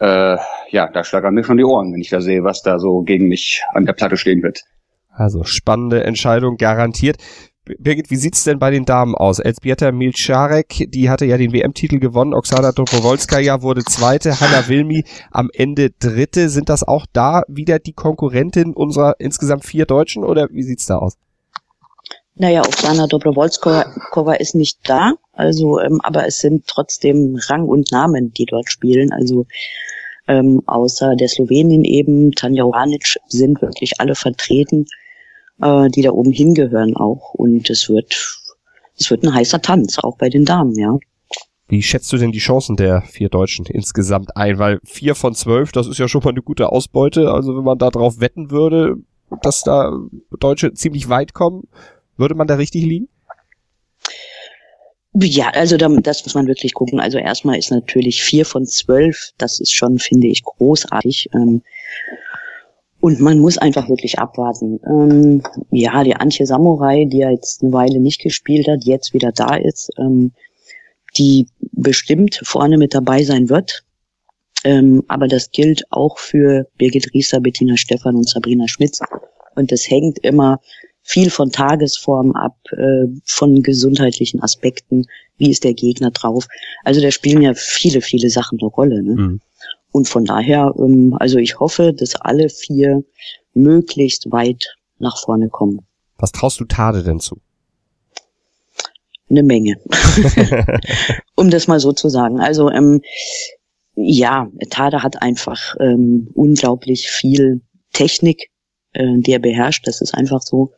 Äh, 0.00 0.36
ja, 0.70 0.88
da 0.92 1.04
schlagern 1.04 1.34
mir 1.34 1.44
schon 1.44 1.56
die 1.58 1.64
Ohren, 1.64 1.92
wenn 1.92 2.00
ich 2.00 2.10
da 2.10 2.20
sehe, 2.20 2.42
was 2.42 2.62
da 2.62 2.80
so 2.80 3.02
gegen 3.02 3.28
mich 3.28 3.62
an 3.72 3.86
der 3.86 3.92
Platte 3.92 4.16
stehen 4.16 4.42
wird. 4.42 4.64
Also 5.14 5.44
spannende 5.44 6.04
Entscheidung 6.04 6.56
garantiert. 6.56 7.18
Birgit, 7.78 8.10
wie 8.10 8.16
sieht's 8.16 8.44
denn 8.44 8.58
bei 8.58 8.70
den 8.70 8.84
Damen 8.84 9.14
aus? 9.14 9.38
Elsbieta 9.38 9.90
Milcharek, 9.90 10.86
die 10.90 11.08
hatte 11.08 11.24
ja 11.24 11.38
den 11.38 11.52
WM-Titel 11.52 11.98
gewonnen. 11.98 12.34
Oksana 12.34 12.72
Dobrowolskaja 12.72 13.62
wurde 13.62 13.82
Zweite. 13.84 14.38
Hanna 14.38 14.68
Wilmi 14.68 15.04
am 15.30 15.48
Ende 15.54 15.90
Dritte. 15.90 16.50
Sind 16.50 16.68
das 16.68 16.86
auch 16.86 17.06
da 17.10 17.42
wieder 17.48 17.78
die 17.78 17.94
Konkurrentin 17.94 18.74
unserer 18.74 19.14
insgesamt 19.18 19.64
vier 19.64 19.86
Deutschen 19.86 20.24
oder 20.24 20.48
wie 20.50 20.62
sieht's 20.62 20.84
da 20.84 20.98
aus? 20.98 21.16
Naja, 22.34 22.60
Oksana 22.60 23.06
Dobrowolskova 23.06 24.34
ist 24.34 24.54
nicht 24.54 24.80
da. 24.84 25.14
Also, 25.32 25.80
ähm, 25.80 26.00
aber 26.02 26.26
es 26.26 26.40
sind 26.40 26.66
trotzdem 26.66 27.38
Rang 27.48 27.64
und 27.64 27.90
Namen, 27.92 28.34
die 28.34 28.44
dort 28.44 28.70
spielen. 28.70 29.10
Also, 29.10 29.46
ähm, 30.28 30.60
außer 30.66 31.16
der 31.16 31.28
Slowenin 31.28 31.84
eben, 31.84 32.32
Tanja 32.32 32.64
Oranic, 32.64 33.16
sind 33.28 33.62
wirklich 33.62 34.00
alle 34.00 34.14
vertreten 34.14 34.84
äh, 35.60 35.88
die 35.90 36.02
da 36.02 36.10
oben 36.10 36.32
hingehören 36.32 36.96
auch. 36.96 37.34
Und 37.34 37.70
es 37.70 37.88
wird, 37.88 38.40
es 38.98 39.10
wird 39.10 39.22
ein 39.24 39.34
heißer 39.34 39.62
Tanz, 39.62 39.98
auch 39.98 40.16
bei 40.16 40.28
den 40.28 40.44
Damen, 40.44 40.74
ja. 40.76 40.98
Wie 41.66 41.82
schätzt 41.82 42.12
du 42.12 42.18
denn 42.18 42.32
die 42.32 42.38
Chancen 42.38 42.76
der 42.76 43.02
vier 43.02 43.30
Deutschen 43.30 43.64
insgesamt 43.66 44.36
ein? 44.36 44.58
Weil 44.58 44.80
vier 44.84 45.14
von 45.14 45.34
zwölf, 45.34 45.72
das 45.72 45.86
ist 45.86 45.98
ja 45.98 46.08
schon 46.08 46.22
mal 46.22 46.30
eine 46.30 46.42
gute 46.42 46.70
Ausbeute. 46.70 47.30
Also 47.30 47.56
wenn 47.56 47.64
man 47.64 47.78
da 47.78 47.90
drauf 47.90 48.20
wetten 48.20 48.50
würde, 48.50 48.96
dass 49.42 49.62
da 49.62 49.92
Deutsche 50.38 50.74
ziemlich 50.74 51.08
weit 51.08 51.32
kommen, 51.32 51.66
würde 52.16 52.34
man 52.34 52.46
da 52.46 52.56
richtig 52.56 52.84
liegen? 52.84 53.08
Ja, 55.14 55.50
also 55.50 55.76
das 55.76 56.24
muss 56.24 56.34
man 56.34 56.48
wirklich 56.48 56.74
gucken. 56.74 57.00
Also 57.00 57.18
erstmal 57.18 57.56
ist 57.56 57.70
natürlich 57.70 58.22
vier 58.22 58.44
von 58.44 58.66
zwölf, 58.66 59.30
das 59.38 59.60
ist 59.60 59.72
schon, 59.72 59.98
finde 59.98 60.26
ich, 60.26 60.42
großartig. 60.42 61.30
Und 63.04 63.20
man 63.20 63.38
muss 63.38 63.58
einfach 63.58 63.90
wirklich 63.90 64.18
abwarten. 64.18 64.80
Ähm, 64.88 65.42
ja, 65.70 66.02
die 66.04 66.16
Antje 66.16 66.46
Samurai, 66.46 67.04
die 67.04 67.18
ja 67.18 67.30
jetzt 67.30 67.62
eine 67.62 67.70
Weile 67.70 68.00
nicht 68.00 68.22
gespielt 68.22 68.66
hat, 68.66 68.84
jetzt 68.84 69.12
wieder 69.12 69.30
da 69.30 69.56
ist, 69.56 69.90
ähm, 69.98 70.32
die 71.18 71.46
bestimmt 71.72 72.40
vorne 72.44 72.78
mit 72.78 72.94
dabei 72.94 73.22
sein 73.22 73.50
wird. 73.50 73.84
Ähm, 74.64 75.04
aber 75.06 75.28
das 75.28 75.50
gilt 75.50 75.84
auch 75.90 76.16
für 76.16 76.66
Birgit 76.78 77.12
Rieser, 77.12 77.40
Bettina 77.40 77.76
Stephan 77.76 78.14
und 78.14 78.26
Sabrina 78.26 78.68
Schmitz. 78.68 79.00
Und 79.54 79.70
das 79.70 79.90
hängt 79.90 80.20
immer 80.20 80.62
viel 81.02 81.28
von 81.28 81.52
Tagesform 81.52 82.32
ab, 82.32 82.56
äh, 82.72 83.04
von 83.26 83.62
gesundheitlichen 83.62 84.42
Aspekten. 84.42 85.04
Wie 85.36 85.50
ist 85.50 85.64
der 85.64 85.74
Gegner 85.74 86.10
drauf? 86.10 86.48
Also 86.84 87.02
da 87.02 87.10
spielen 87.10 87.42
ja 87.42 87.52
viele, 87.52 88.00
viele 88.00 88.30
Sachen 88.30 88.58
eine 88.58 88.70
Rolle. 88.70 89.02
Ne? 89.02 89.14
Mhm. 89.14 89.40
Und 89.94 90.08
von 90.08 90.24
daher, 90.24 90.74
ähm, 90.76 91.16
also 91.20 91.38
ich 91.38 91.60
hoffe, 91.60 91.92
dass 91.92 92.16
alle 92.16 92.48
vier 92.48 93.04
möglichst 93.52 94.32
weit 94.32 94.74
nach 94.98 95.16
vorne 95.16 95.50
kommen. 95.50 95.86
Was 96.18 96.32
traust 96.32 96.58
du 96.58 96.64
Tade 96.64 97.04
denn 97.04 97.20
zu? 97.20 97.40
Eine 99.30 99.44
Menge. 99.44 99.76
um 101.36 101.48
das 101.48 101.68
mal 101.68 101.78
so 101.78 101.92
zu 101.92 102.08
sagen. 102.08 102.40
Also 102.40 102.72
ähm, 102.72 103.02
ja, 103.94 104.48
Tade 104.68 105.04
hat 105.04 105.22
einfach 105.22 105.76
ähm, 105.78 106.28
unglaublich 106.34 107.08
viel 107.08 107.60
Technik, 107.92 108.50
äh, 108.94 109.18
die 109.18 109.30
er 109.30 109.38
beherrscht. 109.38 109.86
Das 109.86 110.00
ist 110.00 110.12
einfach 110.12 110.42
so. 110.42 110.72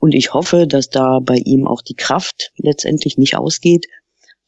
Und 0.00 0.12
ich 0.12 0.34
hoffe, 0.34 0.66
dass 0.66 0.90
da 0.90 1.20
bei 1.20 1.36
ihm 1.36 1.68
auch 1.68 1.82
die 1.82 1.94
Kraft 1.94 2.50
letztendlich 2.56 3.16
nicht 3.16 3.36
ausgeht. 3.36 3.86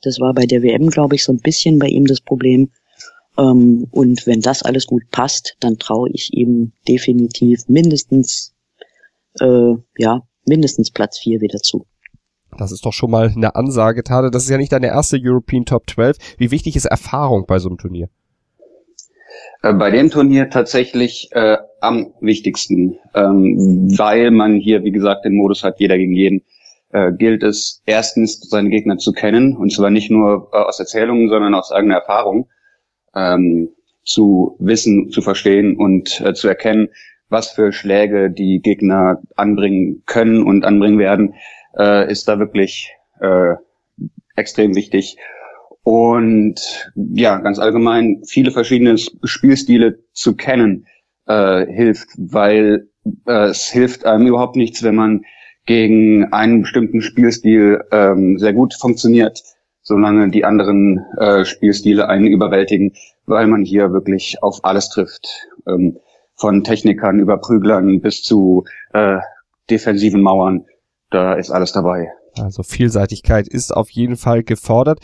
Das 0.02 0.18
war 0.18 0.34
bei 0.34 0.46
der 0.46 0.64
WM, 0.64 0.90
glaube 0.90 1.14
ich, 1.14 1.22
so 1.22 1.32
ein 1.32 1.38
bisschen 1.38 1.78
bei 1.78 1.86
ihm 1.86 2.06
das 2.06 2.20
Problem. 2.20 2.72
Ähm, 3.38 3.86
und 3.90 4.26
wenn 4.26 4.40
das 4.40 4.62
alles 4.62 4.86
gut 4.86 5.02
passt, 5.10 5.56
dann 5.60 5.78
traue 5.78 6.10
ich 6.12 6.32
ihm 6.32 6.72
definitiv 6.88 7.68
mindestens, 7.68 8.54
äh, 9.40 9.74
ja, 9.98 10.22
mindestens 10.46 10.90
Platz 10.90 11.18
vier 11.18 11.40
wieder 11.40 11.58
zu. 11.58 11.86
Das 12.58 12.72
ist 12.72 12.86
doch 12.86 12.92
schon 12.92 13.10
mal 13.10 13.32
eine 13.34 13.54
Ansage, 13.54 14.02
Tade. 14.02 14.30
Das 14.30 14.44
ist 14.44 14.50
ja 14.50 14.56
nicht 14.56 14.72
deine 14.72 14.86
erste 14.86 15.18
European 15.20 15.64
Top 15.64 15.90
12. 15.90 16.16
Wie 16.38 16.50
wichtig 16.50 16.76
ist 16.76 16.86
Erfahrung 16.86 17.44
bei 17.46 17.58
so 17.58 17.68
einem 17.68 17.78
Turnier? 17.78 18.08
Äh, 19.62 19.74
bei 19.74 19.90
dem 19.90 20.10
Turnier 20.10 20.48
tatsächlich 20.48 21.30
äh, 21.32 21.58
am 21.80 22.14
wichtigsten, 22.20 22.98
ähm, 23.14 23.88
weil 23.98 24.30
man 24.30 24.56
hier, 24.56 24.84
wie 24.84 24.92
gesagt, 24.92 25.24
den 25.24 25.34
Modus 25.34 25.62
hat, 25.62 25.80
jeder 25.80 25.98
gegen 25.98 26.12
jeden, 26.12 26.42
äh, 26.90 27.12
gilt 27.12 27.42
es 27.42 27.82
erstens, 27.84 28.40
seine 28.48 28.70
Gegner 28.70 28.96
zu 28.96 29.12
kennen, 29.12 29.56
und 29.56 29.72
zwar 29.72 29.90
nicht 29.90 30.10
nur 30.10 30.48
äh, 30.52 30.56
aus 30.56 30.80
Erzählungen, 30.80 31.28
sondern 31.28 31.54
aus 31.54 31.72
eigener 31.72 31.96
Erfahrung, 31.96 32.48
ähm, 33.16 33.70
zu 34.04 34.56
wissen, 34.60 35.10
zu 35.10 35.22
verstehen 35.22 35.76
und 35.76 36.20
äh, 36.20 36.34
zu 36.34 36.46
erkennen, 36.46 36.88
was 37.28 37.50
für 37.50 37.72
Schläge 37.72 38.30
die 38.30 38.60
Gegner 38.60 39.20
anbringen 39.34 40.02
können 40.06 40.44
und 40.44 40.64
anbringen 40.64 40.98
werden, 40.98 41.34
äh, 41.76 42.10
ist 42.10 42.28
da 42.28 42.38
wirklich 42.38 42.92
äh, 43.20 43.54
extrem 44.36 44.76
wichtig. 44.76 45.16
Und 45.82 46.90
ja, 46.94 47.38
ganz 47.38 47.58
allgemein 47.58 48.22
viele 48.26 48.50
verschiedene 48.50 48.96
Spielstile 48.98 49.98
zu 50.12 50.36
kennen 50.36 50.86
äh, 51.26 51.66
hilft, 51.66 52.08
weil 52.16 52.88
äh, 53.26 53.46
es 53.46 53.70
hilft 53.70 54.04
einem 54.04 54.26
überhaupt 54.26 54.56
nichts, 54.56 54.82
wenn 54.82 54.94
man 54.94 55.22
gegen 55.64 56.32
einen 56.32 56.62
bestimmten 56.62 57.02
Spielstil 57.02 57.82
ähm, 57.90 58.38
sehr 58.38 58.52
gut 58.52 58.74
funktioniert, 58.74 59.42
solange 59.86 60.30
die 60.30 60.44
anderen 60.44 61.06
äh, 61.16 61.44
Spielstile 61.44 62.08
einen 62.08 62.26
überwältigen, 62.26 62.94
weil 63.26 63.46
man 63.46 63.64
hier 63.64 63.92
wirklich 63.92 64.42
auf 64.42 64.64
alles 64.64 64.88
trifft. 64.88 65.28
Ähm, 65.66 65.98
von 66.34 66.64
Technikern 66.64 67.20
über 67.20 67.38
Prüglern 67.38 68.00
bis 68.00 68.22
zu 68.22 68.64
äh, 68.92 69.18
defensiven 69.70 70.22
Mauern. 70.22 70.64
Da 71.10 71.34
ist 71.34 71.52
alles 71.52 71.70
dabei. 71.70 72.10
Also 72.36 72.64
Vielseitigkeit 72.64 73.46
ist 73.46 73.74
auf 73.74 73.88
jeden 73.88 74.16
Fall 74.16 74.42
gefordert. 74.42 74.98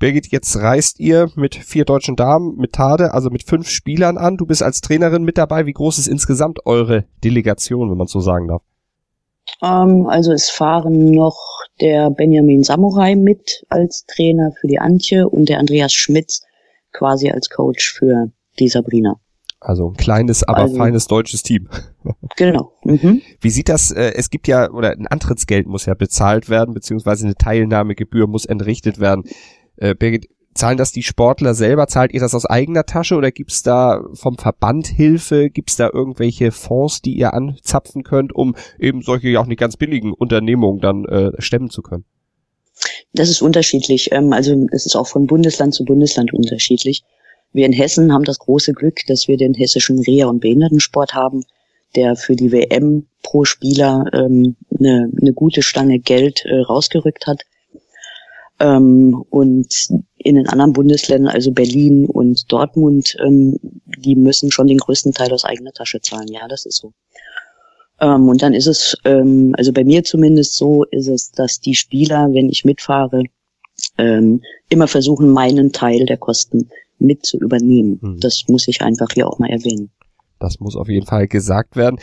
Birgit, 0.00 0.26
jetzt 0.26 0.56
reist 0.56 0.98
ihr 0.98 1.30
mit 1.36 1.54
vier 1.54 1.84
deutschen 1.84 2.16
Damen, 2.16 2.56
mit 2.56 2.72
Tade, 2.72 3.14
also 3.14 3.30
mit 3.30 3.44
fünf 3.44 3.68
Spielern 3.68 4.18
an. 4.18 4.36
Du 4.36 4.46
bist 4.46 4.64
als 4.64 4.80
Trainerin 4.80 5.22
mit 5.22 5.38
dabei. 5.38 5.64
Wie 5.64 5.72
groß 5.72 5.98
ist 5.98 6.08
insgesamt 6.08 6.66
eure 6.66 7.04
Delegation, 7.22 7.88
wenn 7.88 7.96
man 7.96 8.08
so 8.08 8.18
sagen 8.18 8.48
darf? 8.48 8.62
Ähm, 9.62 10.08
also 10.08 10.32
es 10.32 10.50
fahren 10.50 11.12
noch 11.12 11.63
der 11.80 12.10
Benjamin 12.10 12.62
Samurai 12.62 13.14
mit 13.14 13.64
als 13.68 14.04
Trainer 14.06 14.52
für 14.60 14.66
die 14.66 14.78
Antje 14.78 15.28
und 15.28 15.48
der 15.48 15.58
Andreas 15.58 15.92
Schmitz 15.92 16.42
quasi 16.92 17.30
als 17.30 17.50
Coach 17.50 17.92
für 17.92 18.30
die 18.58 18.68
Sabrina. 18.68 19.20
Also 19.60 19.88
ein 19.88 19.96
kleines, 19.96 20.44
aber 20.44 20.62
also, 20.62 20.76
feines 20.76 21.06
deutsches 21.06 21.42
Team. 21.42 21.68
Genau. 22.36 22.72
Mhm. 22.84 23.22
Wie 23.40 23.48
sieht 23.48 23.68
das, 23.68 23.90
äh, 23.90 24.12
es 24.16 24.28
gibt 24.28 24.46
ja, 24.48 24.70
oder 24.70 24.90
ein 24.90 25.06
Antrittsgeld 25.06 25.66
muss 25.66 25.86
ja 25.86 25.94
bezahlt 25.94 26.50
werden, 26.50 26.74
beziehungsweise 26.74 27.24
eine 27.24 27.36
Teilnahmegebühr 27.36 28.26
muss 28.26 28.44
entrichtet 28.44 28.98
werden. 28.98 29.22
Äh, 29.76 29.94
Birgit, 29.94 30.28
zahlen 30.54 30.78
das 30.78 30.92
die 30.92 31.02
Sportler 31.02 31.54
selber? 31.54 31.86
Zahlt 31.86 32.12
ihr 32.12 32.20
das 32.20 32.34
aus 32.34 32.46
eigener 32.46 32.86
Tasche 32.86 33.16
oder 33.16 33.30
gibt's 33.30 33.62
da 33.62 34.02
vom 34.14 34.38
Verband 34.38 34.86
Hilfe? 34.86 35.50
Gibt's 35.50 35.76
da 35.76 35.90
irgendwelche 35.92 36.52
Fonds, 36.52 37.02
die 37.02 37.14
ihr 37.14 37.34
anzapfen 37.34 38.02
könnt, 38.02 38.34
um 38.34 38.54
eben 38.78 39.02
solche 39.02 39.28
ja 39.28 39.40
auch 39.40 39.46
nicht 39.46 39.60
ganz 39.60 39.76
billigen 39.76 40.12
Unternehmungen 40.12 40.80
dann 40.80 41.04
äh, 41.04 41.32
stemmen 41.40 41.70
zu 41.70 41.82
können? 41.82 42.04
Das 43.12 43.28
ist 43.28 43.42
unterschiedlich. 43.42 44.10
Ähm, 44.12 44.32
also 44.32 44.66
es 44.72 44.86
ist 44.86 44.96
auch 44.96 45.06
von 45.06 45.26
Bundesland 45.26 45.74
zu 45.74 45.84
Bundesland 45.84 46.32
unterschiedlich. 46.32 47.04
Wir 47.52 47.66
in 47.66 47.72
Hessen 47.72 48.12
haben 48.12 48.24
das 48.24 48.40
große 48.40 48.72
Glück, 48.72 49.00
dass 49.06 49.28
wir 49.28 49.36
den 49.36 49.54
hessischen 49.54 50.00
Reha- 50.00 50.28
und 50.28 50.40
Behindertensport 50.40 51.14
haben, 51.14 51.44
der 51.94 52.16
für 52.16 52.34
die 52.34 52.50
WM 52.50 53.06
pro 53.22 53.44
Spieler 53.44 54.06
ähm, 54.12 54.56
eine, 54.76 55.08
eine 55.20 55.32
gute 55.32 55.62
Stange 55.62 56.00
Geld 56.00 56.44
äh, 56.44 56.60
rausgerückt 56.60 57.28
hat. 57.28 57.42
Ähm, 58.60 59.24
und 59.30 59.88
in 60.16 60.36
den 60.36 60.48
anderen 60.48 60.72
Bundesländern, 60.72 61.34
also 61.34 61.50
Berlin 61.52 62.06
und 62.06 62.50
Dortmund, 62.52 63.16
ähm, 63.24 63.58
die 63.98 64.16
müssen 64.16 64.50
schon 64.50 64.68
den 64.68 64.78
größten 64.78 65.12
Teil 65.12 65.32
aus 65.32 65.44
eigener 65.44 65.72
Tasche 65.72 66.00
zahlen. 66.00 66.28
Ja, 66.28 66.46
das 66.48 66.64
ist 66.64 66.76
so. 66.76 66.92
Ähm, 68.00 68.28
und 68.28 68.42
dann 68.42 68.54
ist 68.54 68.66
es, 68.66 68.96
ähm, 69.04 69.54
also 69.56 69.72
bei 69.72 69.84
mir 69.84 70.04
zumindest 70.04 70.56
so, 70.56 70.84
ist 70.84 71.08
es, 71.08 71.32
dass 71.32 71.60
die 71.60 71.74
Spieler, 71.74 72.28
wenn 72.32 72.48
ich 72.48 72.64
mitfahre, 72.64 73.24
ähm, 73.98 74.40
immer 74.68 74.88
versuchen, 74.88 75.30
meinen 75.30 75.72
Teil 75.72 76.06
der 76.06 76.16
Kosten 76.16 76.70
mit 76.98 77.26
zu 77.26 77.38
übernehmen. 77.38 77.98
Hm. 78.00 78.20
Das 78.20 78.44
muss 78.48 78.68
ich 78.68 78.82
einfach 78.82 79.08
hier 79.12 79.28
auch 79.28 79.38
mal 79.38 79.50
erwähnen. 79.50 79.90
Das 80.38 80.60
muss 80.60 80.76
auf 80.76 80.88
jeden 80.88 81.06
Fall 81.06 81.26
gesagt 81.28 81.76
werden. 81.76 82.00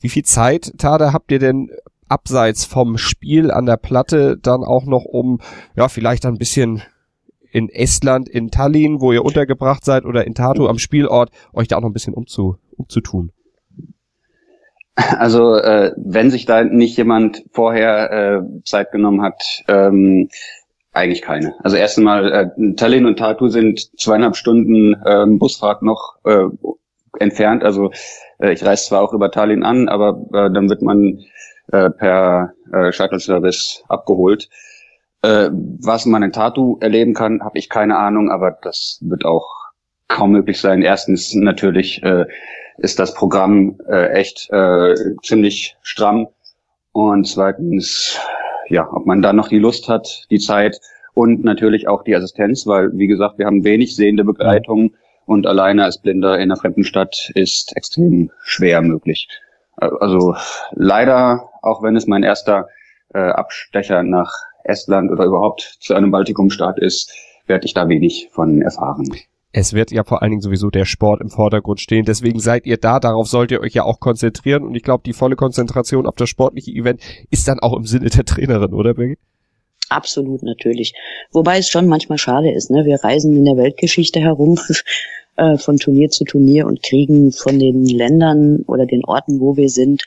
Wie 0.00 0.08
viel 0.08 0.24
Zeit, 0.24 0.72
Tada, 0.78 1.12
habt 1.12 1.32
ihr 1.32 1.38
denn 1.38 1.70
abseits 2.08 2.64
vom 2.64 2.98
Spiel 2.98 3.50
an 3.50 3.66
der 3.66 3.76
Platte 3.76 4.36
dann 4.36 4.64
auch 4.64 4.84
noch 4.84 5.04
um, 5.04 5.40
ja, 5.76 5.88
vielleicht 5.88 6.26
ein 6.26 6.38
bisschen 6.38 6.82
in 7.50 7.68
Estland, 7.68 8.28
in 8.28 8.50
Tallinn, 8.50 9.00
wo 9.00 9.12
ihr 9.12 9.24
untergebracht 9.24 9.84
seid, 9.84 10.04
oder 10.04 10.26
in 10.26 10.34
Tartu 10.34 10.68
am 10.68 10.78
Spielort, 10.78 11.30
euch 11.52 11.68
da 11.68 11.76
auch 11.76 11.80
noch 11.80 11.90
ein 11.90 11.94
bisschen 11.94 12.14
umzu, 12.14 12.56
umzutun? 12.76 13.32
Also 14.94 15.54
äh, 15.54 15.92
wenn 15.96 16.30
sich 16.30 16.44
da 16.44 16.64
nicht 16.64 16.96
jemand 16.96 17.44
vorher 17.52 18.10
äh, 18.10 18.62
Zeit 18.64 18.90
genommen 18.90 19.22
hat, 19.22 19.62
ähm, 19.68 20.28
eigentlich 20.92 21.22
keine. 21.22 21.54
Also 21.62 21.76
erst 21.76 21.98
einmal, 21.98 22.32
äh, 22.32 22.74
Tallinn 22.74 23.06
und 23.06 23.18
Tartu 23.18 23.48
sind 23.48 23.80
zweieinhalb 23.98 24.34
Stunden 24.34 24.94
äh, 25.04 25.26
Busfahrt 25.26 25.82
noch 25.82 26.16
äh, 26.24 26.46
entfernt. 27.20 27.62
Also 27.62 27.92
äh, 28.38 28.52
ich 28.52 28.64
reise 28.64 28.88
zwar 28.88 29.02
auch 29.02 29.12
über 29.12 29.30
Tallinn 29.30 29.62
an, 29.62 29.88
aber 29.88 30.20
äh, 30.32 30.52
dann 30.52 30.68
wird 30.68 30.82
man 30.82 31.20
äh, 31.72 31.90
per 31.90 32.52
äh, 32.72 32.92
Shuttle-Service 32.92 33.84
abgeholt. 33.88 34.48
Äh, 35.22 35.50
was 35.52 36.06
man 36.06 36.22
in 36.22 36.32
Tartu 36.32 36.78
erleben 36.80 37.14
kann, 37.14 37.42
habe 37.42 37.58
ich 37.58 37.68
keine 37.68 37.96
Ahnung, 37.96 38.30
aber 38.30 38.56
das 38.62 38.98
wird 39.02 39.24
auch 39.24 39.48
kaum 40.08 40.32
möglich 40.32 40.60
sein. 40.60 40.82
Erstens 40.82 41.34
natürlich 41.34 42.02
äh, 42.02 42.26
ist 42.78 42.98
das 42.98 43.14
Programm 43.14 43.78
äh, 43.88 44.10
echt 44.10 44.48
äh, 44.50 44.94
ziemlich 45.22 45.76
stramm 45.82 46.28
und 46.92 47.26
zweitens 47.26 48.18
ja, 48.70 48.88
ob 48.92 49.06
man 49.06 49.22
da 49.22 49.32
noch 49.32 49.48
die 49.48 49.58
Lust 49.58 49.88
hat, 49.88 50.26
die 50.30 50.38
Zeit 50.38 50.80
und 51.14 51.44
natürlich 51.44 51.88
auch 51.88 52.04
die 52.04 52.14
Assistenz, 52.14 52.66
weil, 52.66 52.90
wie 52.96 53.06
gesagt, 53.06 53.38
wir 53.38 53.46
haben 53.46 53.64
wenig 53.64 53.96
sehende 53.96 54.24
Begleitung 54.24 54.94
und 55.26 55.46
alleine 55.46 55.84
als 55.84 56.00
Blinder 56.00 56.36
in 56.36 56.42
einer 56.42 56.56
fremden 56.56 56.84
Stadt 56.84 57.30
ist 57.34 57.76
extrem 57.76 58.30
schwer 58.42 58.82
möglich. 58.82 59.28
Also 59.76 60.34
leider, 60.72 61.47
auch 61.62 61.82
wenn 61.82 61.96
es 61.96 62.06
mein 62.06 62.22
erster 62.22 62.68
äh, 63.14 63.18
Abstecher 63.18 64.02
nach 64.02 64.32
Estland 64.64 65.10
oder 65.10 65.24
überhaupt 65.24 65.78
zu 65.80 65.94
einem 65.94 66.10
Baltikumstaat 66.10 66.78
ist, 66.78 67.12
werde 67.46 67.64
ich 67.64 67.74
da 67.74 67.88
wenig 67.88 68.28
von 68.30 68.62
erfahren 68.62 69.08
es 69.52 69.72
wird 69.72 69.90
ja 69.90 70.04
vor 70.04 70.22
allen 70.22 70.30
Dingen 70.30 70.42
sowieso 70.42 70.70
der 70.70 70.84
Sport 70.84 71.20
im 71.20 71.30
Vordergrund 71.30 71.80
stehen. 71.80 72.04
Deswegen 72.04 72.38
seid 72.38 72.66
ihr 72.66 72.76
da, 72.76 73.00
darauf 73.00 73.26
sollt 73.28 73.50
ihr 73.50 73.60
euch 73.60 73.72
ja 73.72 73.84
auch 73.84 73.98
konzentrieren. 73.98 74.62
Und 74.62 74.74
ich 74.74 74.82
glaube, 74.82 75.02
die 75.04 75.12
volle 75.12 75.36
Konzentration 75.36 76.06
auf 76.06 76.16
das 76.16 76.28
sportliche 76.28 76.70
Event 76.70 77.00
ist 77.30 77.48
dann 77.48 77.58
auch 77.60 77.76
im 77.76 77.84
Sinne 77.84 78.10
der 78.10 78.24
Trainerin, 78.24 78.74
oder 78.74 78.94
Birgit? 78.94 79.18
Absolut, 79.88 80.42
natürlich. 80.42 80.94
Wobei 81.32 81.58
es 81.58 81.68
schon 81.68 81.88
manchmal 81.88 82.18
schade 82.18 82.52
ist. 82.52 82.70
Ne? 82.70 82.84
Wir 82.84 83.02
reisen 83.02 83.34
in 83.34 83.44
der 83.46 83.56
Weltgeschichte 83.56 84.20
herum 84.20 84.58
äh, 85.36 85.56
von 85.56 85.78
Turnier 85.78 86.10
zu 86.10 86.24
Turnier 86.24 86.66
und 86.66 86.82
kriegen 86.82 87.32
von 87.32 87.58
den 87.58 87.86
Ländern 87.86 88.64
oder 88.66 88.84
den 88.84 89.04
Orten, 89.06 89.40
wo 89.40 89.56
wir 89.56 89.70
sind, 89.70 90.04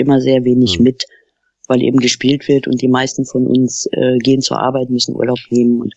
immer 0.00 0.20
sehr 0.20 0.44
wenig 0.44 0.76
hm. 0.76 0.84
mit, 0.84 1.04
weil 1.68 1.82
eben 1.82 1.98
gespielt 1.98 2.48
wird 2.48 2.66
und 2.66 2.82
die 2.82 2.88
meisten 2.88 3.24
von 3.24 3.46
uns 3.46 3.86
äh, 3.92 4.18
gehen 4.18 4.40
zur 4.40 4.60
Arbeit, 4.60 4.90
müssen 4.90 5.14
Urlaub 5.14 5.38
nehmen 5.50 5.80
und 5.80 5.94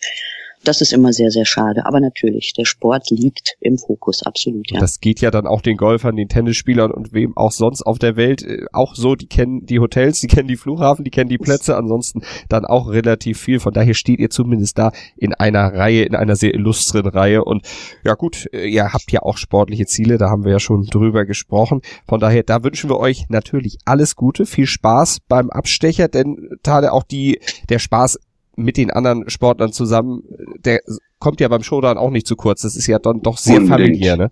das 0.64 0.82
ist 0.82 0.94
immer 0.94 1.14
sehr, 1.14 1.30
sehr 1.30 1.46
schade. 1.46 1.86
Aber 1.86 2.00
natürlich, 2.00 2.54
der 2.54 2.66
Sport 2.66 3.10
liegt 3.10 3.56
im 3.60 3.78
Fokus, 3.78 4.24
absolut, 4.24 4.72
ja. 4.72 4.80
Das 4.80 5.00
geht 5.00 5.22
ja 5.22 5.32
dann 5.32 5.48
auch 5.48 5.62
den 5.62 5.78
Golfern, 5.78 6.16
den 6.16 6.30
Tennisspielern 6.30 6.92
und 6.92 7.14
wem 7.14 7.36
auch 7.36 7.52
sonst 7.52 7.84
auf 7.84 8.00
der 8.00 8.16
Welt 8.16 8.44
äh, 8.44 8.66
auch 8.72 8.96
so. 8.96 9.16
Die 9.16 9.28
kennen 9.28 9.66
die 9.66 9.80
Hotels, 9.80 10.22
die 10.22 10.28
kennen 10.34 10.48
die 10.48 10.56
Flughafen, 10.56 11.04
die 11.04 11.12
kennen 11.12 11.30
die 11.30 11.38
Plätze, 11.38 11.76
ansonsten 11.76 12.22
dann 12.50 12.66
auch 12.66 12.90
relativ 12.90 13.40
viel. 13.40 13.60
Von 13.60 13.74
daher 13.74 13.94
steht 13.94 14.20
ihr 14.20 14.30
zumindest 14.30 14.78
da 14.78 14.92
in 15.18 15.34
einer 15.34 15.74
Reihe, 15.74 16.04
in 16.04 16.16
einer 16.16 16.36
sehr 16.36 16.54
illustren 16.54 17.08
Reihe. 17.08 17.44
Und 17.44 17.66
ja 18.04 18.14
gut, 18.16 18.50
äh, 18.54 18.68
ihr 18.68 18.94
habt 18.94 19.12
ja 19.12 19.22
auch 19.22 19.38
sportliche 19.38 19.86
Ziele, 19.86 20.18
da 20.18 20.30
haben 20.30 20.46
wir 20.46 20.52
ja 20.54 20.60
schon 20.60 20.86
drüber 20.86 21.26
gesprochen. 21.26 21.82
Von 22.08 22.20
daher, 22.20 22.44
da 22.44 22.64
wünschen 22.64 22.90
wir 22.90 22.98
euch 22.98 23.26
natürlich 23.30 23.78
alles 23.86 24.16
Gute, 24.16 24.46
viel 24.46 24.68
Spaß 24.68 25.20
beim 25.28 25.50
Abstecher, 25.50 26.08
denn 26.08 26.50
gerade 26.64 26.94
auch 26.94 27.04
die, 27.04 27.40
der 27.70 27.80
Spaß 27.80 28.20
mit 28.56 28.78
den 28.78 28.92
anderen 28.92 29.30
Sportlern 29.30 29.72
zusammen, 29.72 30.24
der 30.64 30.82
kommt 31.20 31.42
ja 31.42 31.48
beim 31.48 31.64
Showdown 31.64 31.98
auch 31.98 32.12
nicht 32.12 32.28
zu 32.28 32.36
kurz. 32.36 32.62
Das 32.62 32.76
ist 32.76 32.88
ja 32.88 33.00
dann 33.00 33.22
doch 33.22 33.38
sehr 33.38 33.58
Unbedingt. 33.58 33.80
familiär, 33.80 34.18
ne? 34.18 34.32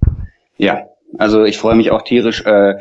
Ja, 0.57 0.87
also 1.17 1.43
ich 1.43 1.57
freue 1.57 1.75
mich 1.75 1.91
auch 1.91 2.03
tierisch. 2.03 2.45
Äh, 2.45 2.75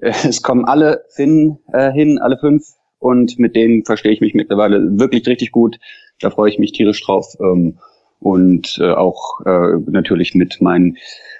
es 0.00 0.42
kommen 0.42 0.64
alle 0.64 1.04
Finnen 1.10 1.58
äh, 1.72 1.92
hin, 1.92 2.18
alle 2.18 2.38
fünf, 2.38 2.64
und 2.98 3.38
mit 3.38 3.54
denen 3.54 3.84
verstehe 3.84 4.12
ich 4.12 4.20
mich 4.20 4.34
mittlerweile 4.34 4.98
wirklich 4.98 5.26
richtig 5.26 5.52
gut. 5.52 5.78
Da 6.20 6.30
freue 6.30 6.50
ich 6.50 6.58
mich 6.58 6.72
tierisch 6.72 7.04
drauf. 7.04 7.34
Ähm, 7.40 7.78
und 8.18 8.78
äh, 8.80 8.92
auch 8.92 9.40
äh, 9.44 9.76
natürlich 9.86 10.34
mit 10.34 10.60
meinen 10.60 10.96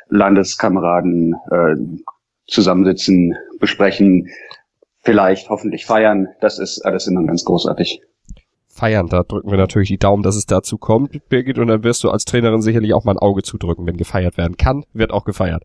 Landeskameraden 0.08 1.34
äh, 1.50 1.74
zusammensitzen, 2.46 3.34
besprechen, 3.58 4.28
vielleicht 5.00 5.48
hoffentlich 5.48 5.86
feiern. 5.86 6.28
Das 6.40 6.58
ist 6.58 6.82
alles 6.82 7.06
immer 7.06 7.24
ganz 7.24 7.44
großartig 7.44 8.02
feiern. 8.76 9.08
Da 9.08 9.22
drücken 9.22 9.50
wir 9.50 9.58
natürlich 9.58 9.88
die 9.88 9.98
Daumen, 9.98 10.22
dass 10.22 10.36
es 10.36 10.46
dazu 10.46 10.78
kommt, 10.78 11.28
Birgit, 11.28 11.58
und 11.58 11.68
dann 11.68 11.82
wirst 11.82 12.04
du 12.04 12.10
als 12.10 12.24
Trainerin 12.24 12.62
sicherlich 12.62 12.94
auch 12.94 13.04
mal 13.04 13.12
ein 13.12 13.18
Auge 13.18 13.42
zudrücken, 13.42 13.86
wenn 13.86 13.96
gefeiert 13.96 14.36
werden 14.36 14.56
kann, 14.56 14.84
wird 14.92 15.10
auch 15.10 15.24
gefeiert. 15.24 15.64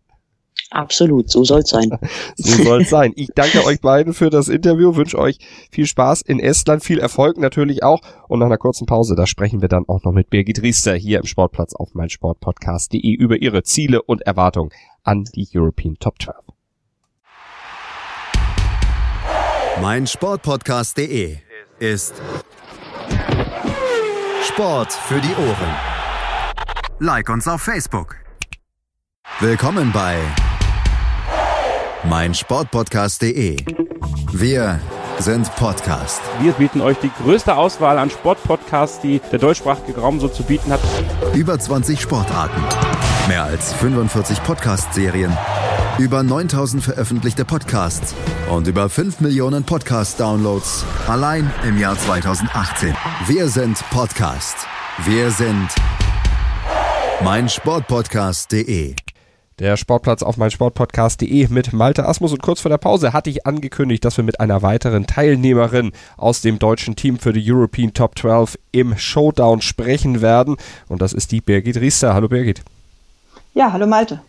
Absolut, 0.69 1.29
so 1.29 1.43
soll's 1.43 1.69
sein. 1.69 1.89
so 2.35 2.63
soll's 2.63 2.89
sein. 2.89 3.11
Ich 3.15 3.29
danke 3.35 3.65
euch 3.65 3.81
beiden 3.81 4.13
für 4.13 4.29
das 4.29 4.47
Interview, 4.47 4.95
wünsche 4.95 5.17
euch 5.17 5.37
viel 5.69 5.85
Spaß 5.85 6.21
in 6.21 6.39
Estland, 6.39 6.83
viel 6.83 6.99
Erfolg 6.99 7.37
natürlich 7.37 7.83
auch. 7.83 8.01
Und 8.29 8.39
nach 8.39 8.45
einer 8.45 8.57
kurzen 8.57 8.85
Pause, 8.85 9.15
da 9.15 9.27
sprechen 9.27 9.61
wir 9.61 9.67
dann 9.67 9.87
auch 9.87 10.03
noch 10.03 10.13
mit 10.13 10.29
Birgit 10.29 10.61
Riester 10.61 10.93
hier 10.93 11.19
im 11.19 11.25
Sportplatz 11.25 11.73
auf 11.73 11.93
meinsportpodcast.de 11.93 13.13
über 13.13 13.41
ihre 13.41 13.63
Ziele 13.63 14.01
und 14.01 14.21
Erwartungen 14.21 14.71
an 15.03 15.25
die 15.35 15.47
European 15.53 15.95
Top 15.99 16.21
12. 16.21 16.37
Mein 19.81 20.07
Sportpodcast.de 20.07 21.37
ist 21.79 22.13
Sport 24.43 24.93
für 24.93 25.19
die 25.21 25.33
Ohren. 25.35 25.75
Like 26.99 27.29
uns 27.29 27.47
auf 27.47 27.61
Facebook. 27.61 28.15
Willkommen 29.39 29.91
bei 29.91 30.17
mein 32.03 32.33
Sportpodcast.de. 32.33 33.57
Wir 34.31 34.79
sind 35.19 35.55
Podcast. 35.55 36.21
Wir 36.39 36.53
bieten 36.53 36.81
euch 36.81 36.97
die 36.97 37.11
größte 37.23 37.55
Auswahl 37.55 37.97
an 37.97 38.09
Sportpodcasts, 38.09 39.01
die 39.01 39.21
der 39.31 39.39
deutschsprachige 39.39 39.99
Raum 39.99 40.19
so 40.19 40.27
zu 40.27 40.43
bieten 40.43 40.71
hat. 40.71 40.79
Über 41.33 41.59
20 41.59 42.01
Sportarten, 42.01 42.61
mehr 43.27 43.43
als 43.43 43.73
45 43.73 44.43
Podcast-Serien, 44.43 45.35
über 46.01 46.23
9000 46.23 46.83
veröffentlichte 46.83 47.45
Podcasts 47.45 48.15
und 48.49 48.67
über 48.67 48.89
5 48.89 49.21
Millionen 49.21 49.63
Podcast-Downloads 49.63 50.83
allein 51.07 51.51
im 51.63 51.77
Jahr 51.77 51.95
2018. 51.95 52.95
Wir 53.27 53.47
sind 53.47 53.77
Podcast. 53.91 54.57
Wir 55.05 55.29
sind 55.29 55.69
mein 57.23 57.47
Sportpodcast.de. 57.47 58.95
Der 59.59 59.77
Sportplatz 59.77 60.23
auf 60.23 60.37
meinsportpodcast.de 60.37 61.49
mit 61.49 61.71
Malte 61.71 62.07
Asmus 62.07 62.31
und 62.31 62.41
kurz 62.41 62.61
vor 62.61 62.69
der 62.69 62.79
Pause 62.79 63.13
hatte 63.13 63.29
ich 63.29 63.45
angekündigt, 63.45 64.03
dass 64.03 64.17
wir 64.17 64.23
mit 64.23 64.39
einer 64.39 64.63
weiteren 64.63 65.05
Teilnehmerin 65.05 65.91
aus 66.17 66.41
dem 66.41 66.57
deutschen 66.57 66.95
Team 66.95 67.19
für 67.19 67.31
die 67.31 67.43
European 67.51 67.93
Top 67.93 68.17
12 68.17 68.57
im 68.71 68.97
Showdown 68.97 69.61
sprechen 69.61 70.21
werden 70.21 70.57
und 70.87 71.03
das 71.03 71.13
ist 71.13 71.31
die 71.31 71.41
Birgit 71.41 71.77
Riester. 71.77 72.15
Hallo 72.15 72.27
Birgit. 72.27 72.63
Ja, 73.53 73.71
hallo 73.71 73.85
Malte. 73.85 74.21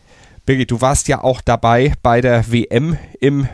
Birgit, 0.45 0.71
du 0.71 0.81
warst 0.81 1.09
ja 1.09 1.23
auch 1.23 1.41
dabei 1.41 1.93
bei 2.03 2.21
der 2.21 2.51
WM 2.51 2.99
im 3.21 3.49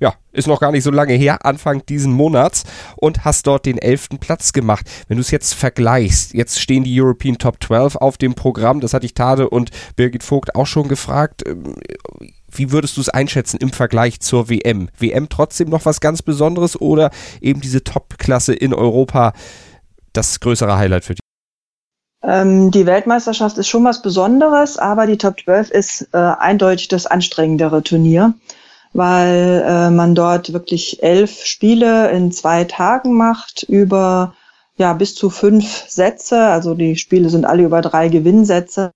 ja, 0.00 0.14
ist 0.30 0.46
noch 0.46 0.60
gar 0.60 0.70
nicht 0.70 0.84
so 0.84 0.92
lange 0.92 1.14
her, 1.14 1.44
Anfang 1.44 1.84
diesen 1.86 2.12
Monats 2.12 2.62
und 2.96 3.24
hast 3.24 3.48
dort 3.48 3.66
den 3.66 3.78
elften 3.78 4.18
Platz 4.18 4.52
gemacht. 4.52 4.88
Wenn 5.08 5.16
du 5.16 5.22
es 5.22 5.32
jetzt 5.32 5.54
vergleichst, 5.54 6.34
jetzt 6.34 6.60
stehen 6.60 6.84
die 6.84 7.00
European 7.00 7.38
Top 7.38 7.56
12 7.62 7.96
auf 7.96 8.16
dem 8.16 8.34
Programm, 8.34 8.80
das 8.80 8.94
hatte 8.94 9.06
ich 9.06 9.14
Tade 9.14 9.50
und 9.50 9.70
Birgit 9.96 10.22
Vogt 10.22 10.54
auch 10.54 10.66
schon 10.66 10.86
gefragt. 10.86 11.42
Ähm, 11.46 11.74
wie 12.50 12.70
würdest 12.70 12.96
du 12.96 13.00
es 13.00 13.08
einschätzen 13.08 13.58
im 13.58 13.72
Vergleich 13.72 14.20
zur 14.20 14.48
WM? 14.48 14.88
WM 14.96 15.28
trotzdem 15.28 15.68
noch 15.68 15.84
was 15.84 16.00
ganz 16.00 16.22
Besonderes 16.22 16.80
oder 16.80 17.10
eben 17.40 17.60
diese 17.60 17.82
Top-Klasse 17.82 18.54
in 18.54 18.72
Europa 18.72 19.32
das 20.12 20.38
größere 20.40 20.78
Highlight 20.78 21.04
für 21.04 21.14
dich? 21.14 21.27
Ähm, 22.22 22.70
die 22.70 22.86
Weltmeisterschaft 22.86 23.58
ist 23.58 23.68
schon 23.68 23.84
was 23.84 24.02
Besonderes, 24.02 24.78
aber 24.78 25.06
die 25.06 25.18
Top 25.18 25.40
12 25.40 25.70
ist 25.70 26.08
äh, 26.12 26.18
eindeutig 26.18 26.88
das 26.88 27.06
anstrengendere 27.06 27.82
Turnier 27.82 28.34
weil 28.92 29.64
äh, 29.66 29.90
man 29.90 30.14
dort 30.14 30.52
wirklich 30.52 31.02
elf 31.02 31.44
Spiele 31.44 32.10
in 32.10 32.32
zwei 32.32 32.64
Tagen 32.64 33.16
macht 33.16 33.62
über 33.62 34.34
ja 34.76 34.92
bis 34.92 35.14
zu 35.14 35.30
fünf 35.30 35.84
Sätze. 35.88 36.46
Also 36.46 36.74
die 36.74 36.96
Spiele 36.96 37.30
sind 37.30 37.44
alle 37.44 37.64
über 37.64 37.80
drei 37.80 38.08
Gewinnsätze. 38.08 38.92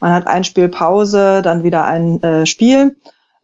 Man 0.00 0.12
hat 0.12 0.26
ein 0.26 0.44
Spiel 0.44 0.68
Pause, 0.68 1.42
dann 1.42 1.62
wieder 1.62 1.84
ein 1.84 2.22
äh, 2.22 2.46
Spiel, 2.46 2.96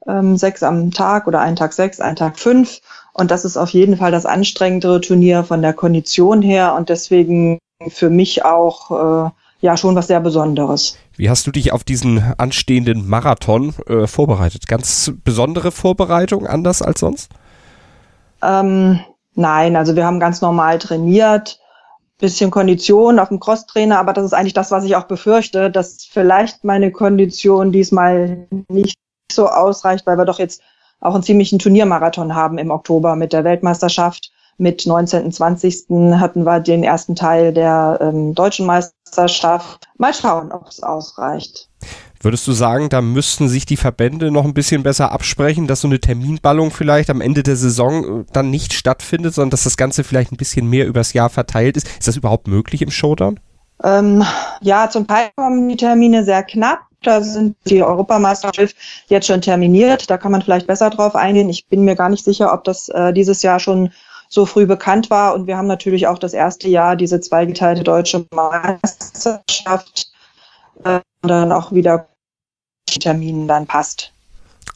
ähm, 0.07 0.37
sechs 0.37 0.62
am 0.62 0.90
Tag 0.90 1.27
oder 1.27 1.40
ein 1.40 1.57
Tag 1.57 1.73
sechs, 1.73 2.01
ein 2.01 2.16
Tag 2.16 2.38
fünf. 2.38 2.81
Und 3.12 3.31
das 3.31 3.44
ist 3.44 3.57
auf 3.57 3.71
jeden 3.71 3.97
Fall 3.97 4.11
das 4.11 4.27
anstrengendere 4.27 5.01
Turnier 5.01 5.44
von 5.44 5.62
der 5.62 5.73
Kondition 5.73 6.42
her 6.42 6.75
und 6.75 6.88
deswegen 6.88 7.59
für 7.87 8.11
mich 8.11 8.45
auch 8.45 9.27
äh, 9.27 9.31
ja 9.61 9.77
schon 9.77 9.95
was 9.95 10.09
sehr 10.09 10.21
Besonderes. 10.21 10.97
Wie 11.17 11.31
hast 11.31 11.47
du 11.47 11.51
dich 11.51 11.73
auf 11.73 11.85
diesen 11.85 12.35
anstehenden 12.38 13.09
Marathon 13.09 13.75
äh, 13.87 14.07
vorbereitet? 14.07 14.67
Ganz 14.67 15.12
besondere 15.25 15.71
Vorbereitung, 15.71 16.47
anders 16.47 16.83
als 16.83 17.01
sonst? 17.01 17.31
Ähm, 18.43 19.01
nein, 19.35 19.77
also 19.77 19.97
wir 19.97 20.05
haben 20.05 20.21
ganz 20.21 20.41
normal 20.41 20.79
trainiert, 20.79 21.61
bisschen 22.19 22.51
Kondition 22.51 23.19
auf 23.19 23.29
dem 23.29 23.41
Crosstrainer, 23.41 23.99
aber 23.99 24.12
das 24.12 24.25
ist 24.25 24.33
eigentlich 24.33 24.55
das, 24.55 24.71
was 24.71 24.85
ich 24.85 24.97
auch 24.97 25.05
befürchte, 25.05 25.71
dass 25.71 26.05
vielleicht 26.05 26.64
meine 26.64 26.91
Kondition 26.91 27.71
diesmal 27.71 28.49
nicht 28.69 28.97
so 29.31 29.47
ausreicht, 29.49 30.07
weil 30.07 30.19
wir 30.19 30.25
doch 30.25 30.41
jetzt 30.41 30.62
auch 31.01 31.14
einen 31.14 31.23
ziemlichen 31.23 31.61
Turniermarathon 31.61 32.35
haben 32.35 32.59
im 32.59 32.73
Oktober 32.73 33.14
mit 33.14 33.33
der 33.33 33.45
Weltmeisterschaft 33.45 34.33
mit 34.59 34.87
19. 34.87 35.31
20. 35.33 35.87
hatten 36.21 36.44
wir 36.44 36.61
den 36.61 36.83
ersten 36.83 37.14
Teil 37.14 37.53
der 37.53 37.99
ähm, 38.01 38.35
deutschen 38.35 38.66
Meisterschaft. 38.66 39.88
Mal 39.97 40.12
schauen, 40.12 40.53
ob 40.53 40.66
es 40.68 40.83
ausreicht. 40.83 41.68
Würdest 42.21 42.47
du 42.49 42.53
sagen, 42.53 42.88
da 42.88 43.01
müssten 43.01 43.49
sich 43.49 43.64
die 43.64 43.77
Verbände 43.77 44.33
noch 44.33 44.44
ein 44.44 44.55
bisschen 44.55 44.83
besser 44.83 45.12
absprechen, 45.12 45.68
dass 45.68 45.83
so 45.83 45.88
eine 45.88 46.01
Terminballung 46.01 46.73
vielleicht 46.73 47.11
am 47.11 47.21
Ende 47.21 47.44
der 47.44 47.55
Saison 47.55 48.23
äh, 48.23 48.25
dann 48.33 48.51
nicht 48.51 48.73
stattfindet, 48.73 49.35
sondern 49.35 49.51
dass 49.51 49.64
das 49.64 49.77
Ganze 49.77 50.03
vielleicht 50.03 50.33
ein 50.33 50.37
bisschen 50.37 50.68
mehr 50.68 50.87
übers 50.87 51.12
Jahr 51.12 51.31
verteilt 51.31 51.77
ist? 51.77 51.87
Ist 51.87 52.09
das 52.09 52.16
überhaupt 52.16 52.49
möglich 52.49 52.83
im 52.83 52.90
Showdown? 52.90 53.38
Ähm, 53.85 54.25
ja, 54.61 54.90
zum 54.90 55.07
Teil 55.07 55.31
kommen 55.37 55.68
die 55.68 55.77
Termine 55.77 56.25
sehr 56.25 56.42
knapp. 56.42 56.81
Da 57.03 57.23
sind 57.23 57.57
die 57.66 57.85
Europameisterschaft 57.85 58.75
jetzt 59.07 59.29
schon 59.29 59.40
terminiert. 59.40 60.11
Da 60.11 60.18
kann 60.18 60.33
man 60.33 60.42
vielleicht 60.42 60.66
besser 60.66 60.90
drauf 60.90 61.14
eingehen. 61.14 61.49
Ich 61.49 61.68
bin 61.68 61.85
mir 61.85 61.94
gar 61.94 62.09
nicht 62.09 62.25
sicher, 62.25 62.53
ob 62.53 62.64
das 62.64 62.88
äh, 62.88 63.12
dieses 63.12 63.42
Jahr 63.42 63.61
schon 63.61 63.92
so 64.29 64.47
früh 64.47 64.67
bekannt 64.67 65.11
war. 65.11 65.35
Und 65.35 65.47
wir 65.47 65.57
haben 65.57 65.67
natürlich 65.67 66.07
auch 66.07 66.19
das 66.19 66.35
erste 66.35 66.69
Jahr 66.69 66.97
diese 66.97 67.21
zweigeteilte 67.21 67.83
deutsche 67.83 68.27
Meisterschaft 68.33 70.11
äh, 70.85 71.01
dann 71.23 71.53
auch 71.53 71.73
wieder 71.73 72.09
Terminen 72.87 73.49
dann 73.49 73.67
passt. 73.67 74.12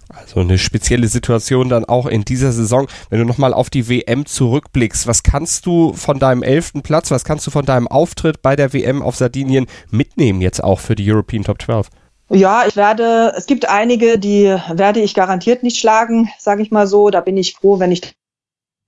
Also 0.09 0.41
eine 0.41 0.59
spezielle 0.59 1.09
Situation 1.09 1.69
dann 1.71 1.87
auch 1.87 2.07
in 2.07 2.25
dieser 2.25 2.53
Saison. 2.53 2.87
Wenn 3.09 3.21
du 3.21 3.25
nochmal 3.25 3.55
auf 3.55 3.71
die 3.71 3.89
WM 3.89 4.27
zurückblickst, 4.27 5.07
was 5.07 5.23
kannst 5.23 5.65
du 5.65 5.95
von 5.95 6.19
deinem 6.19 6.43
elften 6.43 6.83
Platz, 6.83 7.11
was 7.11 7.25
kannst 7.25 7.47
du 7.47 7.51
von 7.51 7.65
deinem 7.65 7.89
Auftritt 7.89 8.43
bei 8.43 8.55
der 8.55 8.73
WM 8.75 9.03
auf 9.03 9.17
Sardinien 9.17 9.67
mitnehmen 9.91 10.43
jetzt 10.43 10.63
auch 10.63 10.81
für 10.81 10.95
die 10.95 11.11
European 11.11 11.45
Top 11.45 11.63
12? 11.63 11.89
Ja, 12.29 12.65
ich 12.67 12.77
werde, 12.77 13.33
es 13.37 13.47
gibt 13.47 13.69
einige, 13.69 14.19
die 14.19 14.45
werde 14.73 15.01
ich 15.01 15.15
garantiert 15.15 15.63
nicht 15.63 15.79
schlagen, 15.79 16.31
sage 16.39 16.63
ich 16.63 16.71
mal 16.71 16.87
so. 16.87 17.11
Da 17.11 17.21
bin 17.21 17.37
ich 17.37 17.55
froh, 17.55 17.79
wenn 17.79 17.93
ich 17.93 18.15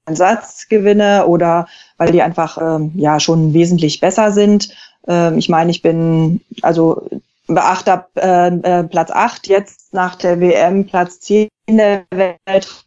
einen 0.07 0.17
Satz 0.17 0.69
gewinne 0.69 1.27
oder 1.27 1.67
weil 1.97 2.13
die 2.13 2.23
einfach 2.23 2.59
ähm, 2.59 2.93
ja 2.95 3.21
schon 3.21 3.55
wesentlich 3.55 4.01
besser 4.01 4.33
sind. 4.33 4.75
Ähm, 5.07 5.39
ich 5.39 5.49
meine, 5.49 5.71
ich 5.71 5.83
bin 5.83 6.41
also 6.63 7.09
beachter 7.47 8.09
äh, 8.17 8.49
äh, 8.49 8.85
Platz 8.85 9.11
acht 9.11 9.47
jetzt 9.49 9.93
nach 9.93 10.17
der 10.17 10.41
WM 10.41 10.87
Platz 10.87 11.21
zehn 11.21 11.49
der 11.69 12.05
Welt. 12.11 12.85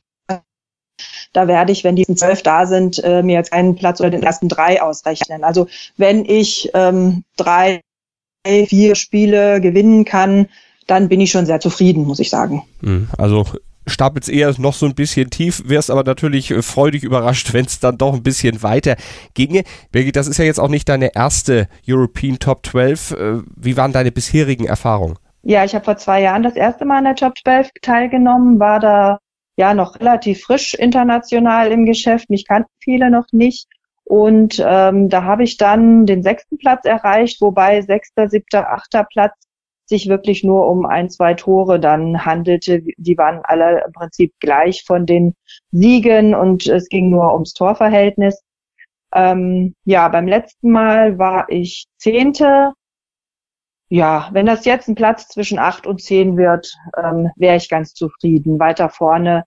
Da 1.34 1.48
werde 1.48 1.72
ich, 1.72 1.84
wenn 1.84 1.96
die 1.96 2.06
zwölf 2.06 2.42
da 2.42 2.66
sind, 2.66 3.04
äh, 3.04 3.22
mir 3.22 3.36
jetzt 3.36 3.54
einen 3.54 3.76
Platz 3.76 4.00
oder 4.00 4.10
den 4.10 4.24
ersten 4.24 4.50
drei 4.50 4.82
ausrechnen. 4.82 5.44
Also 5.44 5.68
wenn 5.98 6.26
ich 6.26 6.72
ähm, 6.74 7.24
drei, 7.36 7.82
vier 8.46 8.96
Spiele 8.96 9.60
gewinnen 9.60 10.06
kann, 10.06 10.48
dann 10.88 11.10
bin 11.10 11.20
ich 11.20 11.32
schon 11.32 11.46
sehr 11.46 11.60
zufrieden, 11.60 12.06
muss 12.06 12.20
ich 12.20 12.30
sagen. 12.30 12.64
Mhm. 12.82 13.10
Also 13.18 13.46
stapelst 13.88 14.30
eher 14.30 14.54
noch 14.58 14.74
so 14.74 14.86
ein 14.86 14.96
bisschen 14.96 15.30
tief, 15.30 15.64
wärst 15.66 15.90
aber 15.90 16.04
natürlich 16.04 16.52
äh, 16.52 16.62
freudig 16.62 17.04
überrascht, 17.04 17.54
wenn 17.54 17.66
es 17.66 17.80
dann 17.80 17.98
doch 17.98 18.14
ein 18.14 18.24
bisschen 18.24 18.62
weiter 18.64 18.96
ginge. 19.34 19.64
Birgit, 19.92 20.16
das 20.16 20.28
ist 20.28 20.38
ja 20.38 20.46
jetzt 20.46 20.60
auch 20.60 20.70
nicht 20.70 20.90
deine 20.90 21.16
erste 21.16 21.68
European 21.88 22.40
Top 22.40 22.66
12. 22.66 23.12
Äh, 23.12 23.34
wie 23.56 23.78
waren 23.78 23.94
deine 23.94 24.12
bisherigen 24.12 24.66
Erfahrungen? 24.66 25.18
Ja, 25.44 25.64
ich 25.64 25.74
habe 25.74 25.86
vor 25.86 25.98
zwei 25.98 26.22
Jahren 26.22 26.44
das 26.44 26.56
erste 26.56 26.86
Mal 26.86 26.98
an 26.98 27.06
der 27.06 27.16
Top 27.16 27.38
12 27.38 27.70
teilgenommen, 27.82 28.60
war 28.60 28.80
da 28.80 29.20
ja 29.56 29.74
noch 29.74 30.00
relativ 30.00 30.42
frisch 30.42 30.74
international 30.74 31.72
im 31.72 31.86
Geschäft. 31.86 32.30
Mich 32.30 32.46
kannten 32.46 32.72
viele 32.80 33.10
noch 33.10 33.28
nicht. 33.32 33.68
Und 34.04 34.64
ähm, 34.66 35.10
da 35.10 35.24
habe 35.24 35.44
ich 35.44 35.58
dann 35.58 36.06
den 36.06 36.24
sechsten 36.24 36.58
Platz 36.58 36.86
erreicht, 36.86 37.42
wobei 37.42 37.82
sechster, 37.82 38.30
siebter, 38.30 38.72
achter 38.72 39.04
Platz 39.04 39.36
sich 39.88 40.10
wirklich 40.10 40.44
nur 40.44 40.68
um 40.70 40.86
ein, 40.86 41.10
zwei 41.10 41.34
Tore 41.34 41.80
dann 41.80 42.26
handelte. 42.26 42.84
Die 42.98 43.18
waren 43.18 43.42
alle 43.44 43.86
im 43.86 43.94
Prinzip 43.94 44.34
gleich 44.40 44.84
von 44.86 45.06
den 45.06 45.34
Siegen 45.72 46.36
und 46.36 46.68
es 46.68 46.90
ging 46.90 47.10
nur 47.10 47.34
ums 47.34 47.54
Torverhältnis. 47.54 48.44
Ähm, 49.14 49.74
ja, 49.86 50.10
beim 50.10 50.28
letzten 50.28 50.72
Mal 50.72 51.18
war 51.18 51.50
ich 51.50 51.88
Zehnte. 51.98 52.74
Ja, 53.90 54.30
wenn 54.34 54.46
das 54.46 54.66
jetzt 54.66 54.90
ein 54.90 54.96
Platz 54.96 55.30
zwischen 55.30 55.60
acht 55.60 55.88
und 55.88 56.02
zehn 56.02 56.36
wird, 56.36 56.74
ähm, 56.98 57.32
wäre 57.38 57.56
ich 57.56 57.70
ganz 57.70 57.94
zufrieden. 57.94 58.60
Weiter 58.60 58.90
vorne, 58.90 59.46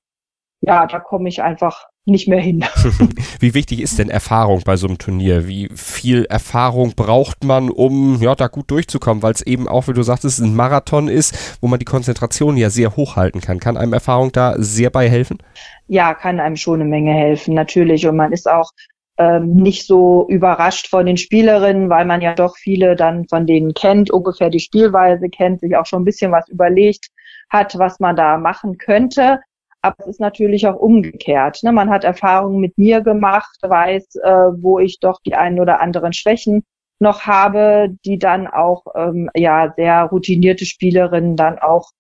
ja, 0.63 0.87
da 0.87 1.01
komme 1.01 1.29
ich 1.29 1.43
einfach 1.43 1.90
nicht 2.07 2.29
mehr 2.29 2.41
hin. 2.41 2.65
Wie 3.41 3.55
wichtig 3.55 3.81
ist 3.81 3.99
denn 3.99 4.09
Erfahrung 4.09 4.63
bei 4.65 4.77
so 4.77 4.87
einem 4.87 4.99
Turnier? 4.99 5.47
Wie 5.47 5.69
viel 5.75 6.25
Erfahrung 6.25 6.95
braucht 6.97 7.45
man, 7.45 7.71
um 7.71 8.21
ja 8.21 8.35
da 8.35 8.49
gut 8.49 8.71
durchzukommen? 8.71 9.23
Weil 9.23 9.33
es 9.33 9.43
eben 9.43 9.69
auch, 9.69 9.89
wie 9.89 9.93
du 9.93 10.03
sagtest, 10.03 10.41
ein 10.41 10.55
Marathon 10.55 11.09
ist, 11.09 11.59
wo 11.61 11.69
man 11.69 11.79
die 11.79 11.85
Konzentration 11.85 12.57
ja 12.57 12.71
sehr 12.71 12.97
hoch 12.97 13.17
halten 13.17 13.41
kann. 13.41 13.61
Kann 13.61 13.77
einem 13.77 13.93
Erfahrung 13.93 14.33
da 14.33 14.55
sehr 14.59 14.91
bei 14.91 15.09
helfen? 15.09 15.39
Ja, 15.87 16.15
kann 16.15 16.41
einem 16.41 16.57
schon 16.57 16.81
eine 16.81 16.89
Menge 16.89 17.13
helfen, 17.13 17.55
natürlich. 17.55 18.07
Und 18.07 18.17
man 18.17 18.33
ist 18.33 18.51
auch 18.51 18.71
ähm, 19.19 19.55
nicht 19.57 19.87
so 19.87 20.27
überrascht 20.29 20.89
von 20.89 21.05
den 21.05 21.19
Spielerinnen, 21.19 21.91
weil 21.91 22.07
man 22.07 22.23
ja 22.23 22.35
doch 22.35 22.57
viele 22.57 22.97
dann 22.97 23.29
von 23.29 23.47
denen 23.47 23.75
kennt, 23.75 24.11
ungefähr 24.11 24.49
die 24.49 24.61
Spielweise 24.61 25.29
kennt, 25.29 25.61
sich 25.61 25.77
auch 25.77 25.85
schon 25.85 26.03
ein 26.03 26.07
bisschen 26.07 26.33
was 26.33 26.49
überlegt 26.49 27.09
hat, 27.51 27.77
was 27.79 28.01
man 28.01 28.17
da 28.17 28.39
machen 28.39 28.79
könnte. 28.79 29.41
Aber 29.83 29.95
es 29.99 30.07
ist 30.07 30.21
natürlich 30.21 30.67
auch 30.67 30.77
umgekehrt. 30.77 31.63
Ne? 31.63 31.73
Man 31.73 31.91
hat 31.91 32.05
Erfahrungen 32.05 32.61
mit 32.61 32.77
mir 32.77 33.01
gemacht, 33.01 33.57
weiß, 33.63 34.17
äh, 34.17 34.31
wo 34.61 34.79
ich 34.79 35.01
doch 35.01 35.21
die 35.25 35.35
einen 35.35 35.59
oder 35.59 35.81
anderen 35.81 36.13
Schwächen 36.13 36.65
noch 36.99 37.23
habe, 37.23 37.89
die 38.05 38.19
dann 38.19 38.47
auch 38.47 38.85
ähm, 38.95 39.31
ja 39.35 39.73
sehr 39.77 40.05
routinierte 40.05 40.67
Spielerinnen 40.67 41.35
dann 41.37 41.59
auch 41.59 41.91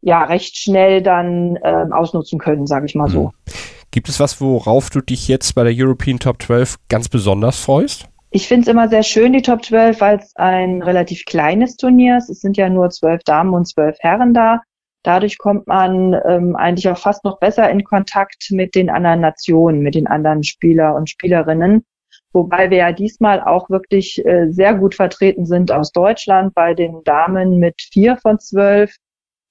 ja 0.00 0.24
recht 0.24 0.56
schnell 0.56 1.02
dann 1.02 1.56
äh, 1.56 1.86
ausnutzen 1.90 2.38
können, 2.38 2.66
sage 2.66 2.86
ich 2.86 2.94
mal 2.94 3.10
so. 3.10 3.32
Hm. 3.44 3.54
Gibt 3.90 4.08
es 4.08 4.20
was, 4.20 4.40
worauf 4.40 4.90
du 4.90 5.00
dich 5.00 5.28
jetzt 5.28 5.54
bei 5.54 5.64
der 5.64 5.72
European 5.74 6.18
Top 6.18 6.42
12 6.42 6.76
ganz 6.88 7.08
besonders 7.08 7.58
freust? 7.58 8.06
Ich 8.30 8.46
finde 8.46 8.62
es 8.62 8.68
immer 8.68 8.88
sehr 8.88 9.02
schön, 9.02 9.32
die 9.32 9.40
Top 9.40 9.64
12, 9.64 10.00
weil 10.02 10.18
es 10.18 10.36
ein 10.36 10.82
relativ 10.82 11.24
kleines 11.24 11.76
Turnier 11.76 12.18
ist. 12.18 12.28
Es 12.28 12.40
sind 12.40 12.58
ja 12.58 12.68
nur 12.68 12.90
zwölf 12.90 13.22
Damen 13.24 13.54
und 13.54 13.66
zwölf 13.66 13.96
Herren 14.00 14.34
da. 14.34 14.60
Dadurch 15.08 15.38
kommt 15.38 15.66
man 15.66 16.14
ähm, 16.26 16.54
eigentlich 16.54 16.86
auch 16.90 16.98
fast 16.98 17.24
noch 17.24 17.38
besser 17.38 17.70
in 17.70 17.82
Kontakt 17.82 18.48
mit 18.50 18.74
den 18.74 18.90
anderen 18.90 19.22
Nationen, 19.22 19.80
mit 19.80 19.94
den 19.94 20.06
anderen 20.06 20.42
Spieler 20.42 20.94
und 20.94 21.08
Spielerinnen. 21.08 21.86
Wobei 22.34 22.68
wir 22.68 22.76
ja 22.76 22.92
diesmal 22.92 23.40
auch 23.40 23.70
wirklich 23.70 24.22
äh, 24.26 24.50
sehr 24.50 24.74
gut 24.74 24.94
vertreten 24.94 25.46
sind 25.46 25.72
aus 25.72 25.92
Deutschland 25.92 26.54
bei 26.54 26.74
den 26.74 27.02
Damen 27.04 27.58
mit 27.58 27.80
vier 27.90 28.18
von 28.18 28.38
zwölf, 28.38 28.96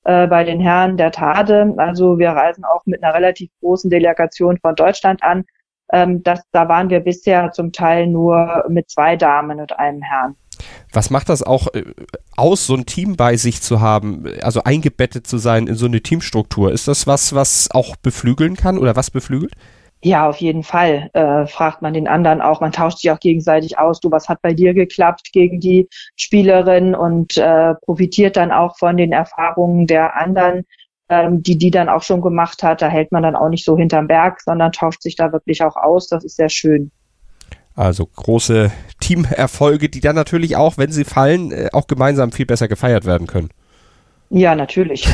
äh, 0.03 0.27
bei 0.27 0.43
den 0.43 0.59
Herren 0.59 0.95
der 0.95 1.09
Tade. 1.09 1.73
Also 1.77 2.19
wir 2.19 2.29
reisen 2.29 2.63
auch 2.63 2.85
mit 2.85 3.03
einer 3.03 3.15
relativ 3.15 3.49
großen 3.59 3.89
Delegation 3.89 4.59
von 4.59 4.75
Deutschland 4.75 5.23
an. 5.23 5.43
Ähm, 5.91 6.21
das, 6.21 6.43
da 6.51 6.69
waren 6.69 6.91
wir 6.91 6.99
bisher 6.99 7.51
zum 7.51 7.71
Teil 7.71 8.05
nur 8.05 8.63
mit 8.69 8.91
zwei 8.91 9.15
Damen 9.15 9.59
und 9.59 9.79
einem 9.79 10.03
Herrn. 10.03 10.35
Was 10.93 11.09
macht 11.09 11.29
das 11.29 11.43
auch 11.43 11.67
äh, 11.73 11.83
aus, 12.35 12.65
so 12.65 12.75
ein 12.75 12.85
Team 12.85 13.15
bei 13.15 13.37
sich 13.37 13.61
zu 13.61 13.81
haben, 13.81 14.25
also 14.41 14.63
eingebettet 14.63 15.27
zu 15.27 15.37
sein 15.37 15.67
in 15.67 15.75
so 15.75 15.85
eine 15.85 16.01
Teamstruktur? 16.01 16.71
Ist 16.71 16.87
das 16.87 17.07
was, 17.07 17.33
was 17.33 17.69
auch 17.71 17.95
beflügeln 17.97 18.55
kann 18.55 18.77
oder 18.77 18.95
was 18.95 19.11
beflügelt? 19.11 19.53
Ja, 20.03 20.29
auf 20.29 20.37
jeden 20.37 20.63
Fall 20.63 21.09
äh, 21.13 21.47
fragt 21.47 21.81
man 21.81 21.93
den 21.93 22.07
anderen 22.07 22.39
auch. 22.39 22.61
Man 22.61 22.71
tauscht 22.71 22.99
sich 22.99 23.09
auch 23.09 23.19
gegenseitig 23.19 23.79
aus. 23.79 23.99
Du, 23.99 24.11
was 24.11 24.29
hat 24.29 24.41
bei 24.43 24.53
dir 24.53 24.75
geklappt 24.75 25.31
gegen 25.33 25.59
die 25.59 25.89
Spielerin 26.15 26.93
und 26.93 27.35
äh, 27.37 27.73
profitiert 27.83 28.37
dann 28.37 28.51
auch 28.51 28.77
von 28.77 28.95
den 28.95 29.11
Erfahrungen 29.11 29.87
der 29.87 30.15
anderen, 30.15 30.65
ähm, 31.09 31.41
die 31.41 31.57
die 31.57 31.71
dann 31.71 31.89
auch 31.89 32.03
schon 32.03 32.21
gemacht 32.21 32.61
hat. 32.61 32.83
Da 32.83 32.89
hält 32.89 33.11
man 33.11 33.23
dann 33.23 33.35
auch 33.35 33.49
nicht 33.49 33.65
so 33.65 33.75
hinterm 33.75 34.07
Berg, 34.07 34.41
sondern 34.41 34.71
tauscht 34.71 35.01
sich 35.01 35.15
da 35.15 35.31
wirklich 35.31 35.63
auch 35.63 35.75
aus. 35.75 36.07
Das 36.07 36.23
ist 36.23 36.35
sehr 36.35 36.49
schön. 36.49 36.91
Also 37.77 38.07
große 38.07 38.71
Teamerfolge, 38.99 39.87
die 39.87 40.01
dann 40.01 40.15
natürlich 40.15 40.55
auch, 40.55 40.79
wenn 40.79 40.91
sie 40.91 41.03
fallen, 41.03 41.51
äh, 41.51 41.69
auch 41.73 41.85
gemeinsam 41.85 42.31
viel 42.31 42.47
besser 42.47 42.67
gefeiert 42.67 43.05
werden 43.05 43.27
können. 43.27 43.49
Ja, 44.31 44.55
natürlich. 44.55 45.07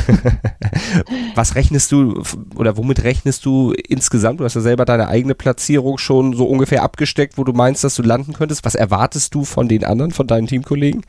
Was 1.34 1.54
rechnest 1.54 1.92
du 1.92 2.22
oder 2.56 2.76
womit 2.76 3.04
rechnest 3.04 3.44
du 3.44 3.72
insgesamt? 3.72 4.40
Du 4.40 4.44
hast 4.44 4.54
ja 4.54 4.62
selber 4.62 4.86
deine 4.86 5.08
eigene 5.08 5.34
Platzierung 5.34 5.98
schon 5.98 6.32
so 6.32 6.46
ungefähr 6.46 6.82
abgesteckt, 6.82 7.36
wo 7.36 7.44
du 7.44 7.52
meinst, 7.52 7.84
dass 7.84 7.94
du 7.94 8.02
landen 8.02 8.32
könntest. 8.32 8.64
Was 8.64 8.74
erwartest 8.74 9.34
du 9.34 9.44
von 9.44 9.68
den 9.68 9.84
anderen, 9.84 10.10
von 10.10 10.26
deinen 10.26 10.46
Teamkollegen? 10.46 11.04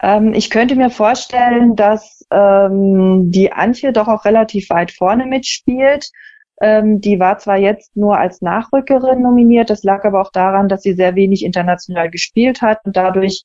Ähm, 0.00 0.32
ich 0.32 0.48
könnte 0.48 0.76
mir 0.76 0.90
vorstellen, 0.90 1.74
dass 1.74 2.24
ähm, 2.30 3.32
die 3.32 3.52
Antje 3.52 3.92
doch 3.92 4.06
auch 4.06 4.24
relativ 4.24 4.70
weit 4.70 4.92
vorne 4.92 5.26
mitspielt. 5.26 6.10
Ähm, 6.60 7.00
die 7.00 7.18
war 7.18 7.38
zwar 7.38 7.56
jetzt 7.56 7.96
nur 7.96 8.18
als 8.18 8.40
Nachrückerin 8.40 9.22
nominiert, 9.22 9.70
das 9.70 9.82
lag 9.82 10.04
aber 10.04 10.20
auch 10.20 10.30
daran, 10.30 10.68
dass 10.68 10.82
sie 10.82 10.92
sehr 10.92 11.16
wenig 11.16 11.44
international 11.44 12.10
gespielt 12.10 12.62
hat 12.62 12.78
und 12.84 12.96
dadurch 12.96 13.42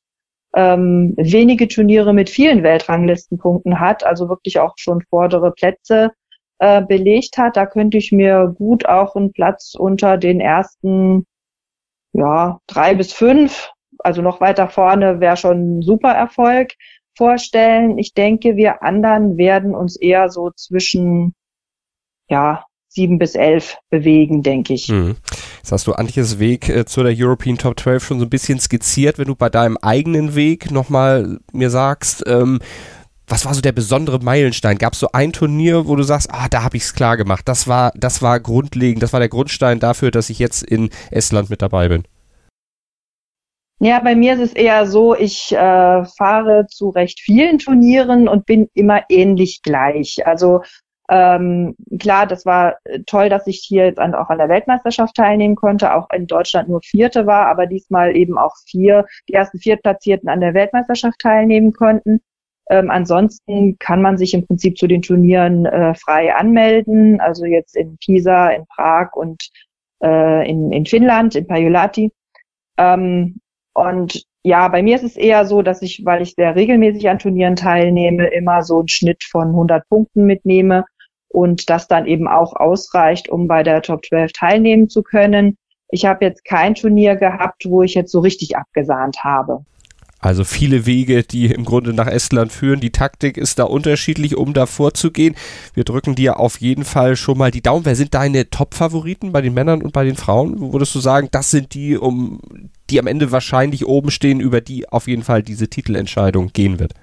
ähm, 0.55 1.13
wenige 1.17 1.67
Turniere 1.67 2.13
mit 2.13 2.29
vielen 2.29 2.63
Weltranglistenpunkten 2.63 3.79
hat, 3.79 4.03
also 4.03 4.29
wirklich 4.29 4.59
auch 4.59 4.73
schon 4.77 5.01
vordere 5.09 5.51
Plätze 5.51 6.11
äh, 6.59 6.81
belegt 6.83 7.37
hat. 7.37 7.57
Da 7.57 7.65
könnte 7.65 7.97
ich 7.97 8.11
mir 8.11 8.53
gut 8.57 8.85
auch 8.87 9.15
einen 9.15 9.31
Platz 9.31 9.75
unter 9.77 10.17
den 10.17 10.39
ersten 10.39 11.25
ja, 12.13 12.59
drei 12.67 12.95
bis 12.95 13.13
fünf, 13.13 13.71
also 13.99 14.21
noch 14.21 14.41
weiter 14.41 14.69
vorne 14.69 15.19
wäre 15.19 15.37
schon 15.37 15.79
ein 15.79 15.81
super 15.81 16.11
Erfolg 16.11 16.73
vorstellen. 17.15 17.97
Ich 17.97 18.13
denke, 18.13 18.55
wir 18.55 18.81
anderen 18.81 19.37
werden 19.37 19.75
uns 19.75 19.95
eher 19.95 20.29
so 20.29 20.51
zwischen 20.51 21.35
ja, 22.29 22.65
sieben 22.89 23.19
bis 23.19 23.35
elf 23.35 23.77
bewegen, 23.89 24.43
denke 24.43 24.73
ich. 24.73 24.89
Mhm. 24.89 25.15
Jetzt 25.57 25.71
hast 25.71 25.87
du 25.87 25.93
Antjes 25.93 26.39
Weg 26.39 26.67
äh, 26.67 26.85
zu 26.85 27.03
der 27.03 27.13
European 27.15 27.57
Top 27.57 27.79
12 27.79 28.03
schon 28.03 28.19
so 28.19 28.25
ein 28.25 28.29
bisschen 28.29 28.59
skizziert. 28.59 29.19
Wenn 29.19 29.27
du 29.27 29.35
bei 29.35 29.49
deinem 29.49 29.77
eigenen 29.77 30.35
Weg 30.35 30.71
nochmal 30.71 31.39
mir 31.53 31.69
sagst, 31.69 32.23
ähm, 32.27 32.59
was 33.27 33.45
war 33.45 33.53
so 33.53 33.61
der 33.61 33.71
besondere 33.71 34.19
Meilenstein? 34.19 34.79
Gab 34.79 34.93
es 34.93 34.99
so 34.99 35.09
ein 35.13 35.31
Turnier, 35.31 35.87
wo 35.87 35.95
du 35.95 36.03
sagst, 36.03 36.29
ah, 36.31 36.47
da 36.49 36.63
habe 36.63 36.77
ich 36.77 36.83
es 36.83 36.95
klar 36.95 37.15
gemacht. 37.15 37.47
Das 37.47 37.67
war, 37.67 37.91
das 37.95 38.23
war 38.23 38.39
grundlegend, 38.39 39.03
das 39.03 39.13
war 39.13 39.19
der 39.19 39.29
Grundstein 39.29 39.79
dafür, 39.79 40.09
dass 40.09 40.31
ich 40.31 40.39
jetzt 40.39 40.63
in 40.63 40.89
Estland 41.11 41.51
mit 41.51 41.61
dabei 41.61 41.89
bin. 41.89 42.03
Ja, 43.81 43.99
bei 43.99 44.15
mir 44.15 44.33
ist 44.33 44.41
es 44.41 44.53
eher 44.53 44.87
so, 44.87 45.15
ich 45.15 45.53
äh, 45.53 46.05
fahre 46.17 46.65
zu 46.67 46.89
recht 46.89 47.21
vielen 47.21 47.59
Turnieren 47.59 48.27
und 48.27 48.45
bin 48.45 48.67
immer 48.73 49.03
ähnlich 49.09 49.61
gleich. 49.61 50.25
Also 50.27 50.63
ähm, 51.09 51.75
klar, 51.99 52.27
das 52.27 52.45
war 52.45 52.77
äh, 52.83 52.99
toll, 53.05 53.29
dass 53.29 53.47
ich 53.47 53.65
hier 53.67 53.85
jetzt 53.85 53.99
auch 53.99 54.29
an 54.29 54.37
der 54.37 54.49
Weltmeisterschaft 54.49 55.15
teilnehmen 55.15 55.55
konnte, 55.55 55.95
auch 55.95 56.07
in 56.11 56.27
Deutschland 56.27 56.69
nur 56.69 56.81
Vierte 56.83 57.25
war, 57.25 57.47
aber 57.47 57.65
diesmal 57.65 58.15
eben 58.15 58.37
auch 58.37 58.55
vier, 58.67 59.05
die 59.27 59.33
ersten 59.33 59.57
Viertplatzierten 59.57 60.29
an 60.29 60.39
der 60.39 60.53
Weltmeisterschaft 60.53 61.19
teilnehmen 61.19 61.73
konnten. 61.73 62.21
Ähm, 62.69 62.91
ansonsten 62.91 63.79
kann 63.79 64.03
man 64.03 64.19
sich 64.19 64.35
im 64.35 64.45
Prinzip 64.45 64.77
zu 64.77 64.85
den 64.85 65.01
Turnieren 65.01 65.65
äh, 65.65 65.95
frei 65.95 66.35
anmelden, 66.35 67.19
also 67.19 67.45
jetzt 67.45 67.75
in 67.75 67.97
Pisa, 67.97 68.49
in 68.49 68.67
Prag 68.67 69.13
und 69.15 69.49
äh, 70.03 70.47
in, 70.47 70.71
in 70.71 70.85
Finnland, 70.85 71.33
in 71.33 71.47
Pajulati. 71.47 72.11
Ähm, 72.77 73.39
und 73.73 74.23
ja, 74.43 74.67
bei 74.67 74.83
mir 74.83 74.95
ist 74.95 75.03
es 75.03 75.17
eher 75.17 75.45
so, 75.45 75.63
dass 75.63 75.81
ich, 75.81 76.05
weil 76.05 76.21
ich 76.21 76.35
sehr 76.35 76.55
regelmäßig 76.55 77.09
an 77.09 77.17
Turnieren 77.17 77.55
teilnehme, 77.55 78.27
immer 78.27 78.61
so 78.61 78.77
einen 78.77 78.87
Schnitt 78.87 79.23
von 79.23 79.47
100 79.47 79.89
Punkten 79.89 80.25
mitnehme 80.25 80.85
und 81.29 81.69
das 81.69 81.87
dann 81.87 82.05
eben 82.05 82.27
auch 82.27 82.53
ausreicht, 82.53 83.29
um 83.29 83.47
bei 83.47 83.63
der 83.63 83.81
Top 83.81 84.05
12 84.05 84.33
teilnehmen 84.33 84.89
zu 84.89 85.03
können. 85.03 85.57
Ich 85.89 86.05
habe 86.05 86.25
jetzt 86.25 86.45
kein 86.45 86.75
Turnier 86.75 87.15
gehabt, 87.15 87.65
wo 87.67 87.81
ich 87.81 87.93
jetzt 87.93 88.11
so 88.11 88.19
richtig 88.19 88.57
abgesahnt 88.57 89.23
habe. 89.23 89.63
Also 90.21 90.43
viele 90.43 90.85
Wege, 90.85 91.23
die 91.23 91.45
im 91.45 91.63
Grunde 91.63 91.93
nach 91.93 92.07
Estland 92.07 92.51
führen. 92.51 92.81
Die 92.81 92.91
Taktik 92.91 93.37
ist 93.37 93.57
da 93.57 93.63
unterschiedlich, 93.63 94.35
um 94.35 94.53
da 94.53 94.65
vorzugehen. 94.65 95.35
Wir 95.73 95.85
drücken 95.85 96.13
dir 96.13 96.39
auf 96.39 96.59
jeden 96.59 96.83
Fall 96.83 97.15
schon 97.15 97.37
mal 97.37 97.51
die 97.51 97.61
Daumen. 97.61 97.85
Wer 97.85 97.95
sind 97.95 98.13
deine 98.13 98.49
Top-Favoriten 98.49 99.31
bei 99.31 99.41
den 99.41 99.53
Männern 99.53 99.81
und 99.81 99.93
bei 99.93 100.03
den 100.03 100.17
Frauen? 100.17 100.59
Wo 100.59 100.73
würdest 100.73 100.93
du 100.93 100.99
sagen, 100.99 101.29
das 101.31 101.51
sind 101.51 101.73
die, 101.73 101.97
um 101.97 102.41
die 102.89 102.99
am 102.99 103.07
Ende 103.07 103.31
wahrscheinlich 103.31 103.85
oben 103.85 104.11
stehen, 104.11 104.41
über 104.41 104.59
die 104.59 104.89
auf 104.89 105.07
jeden 105.07 105.23
Fall 105.23 105.41
diese 105.41 105.69
Titelentscheidung 105.69 106.51
gehen 106.51 106.79
wird? 106.79 106.93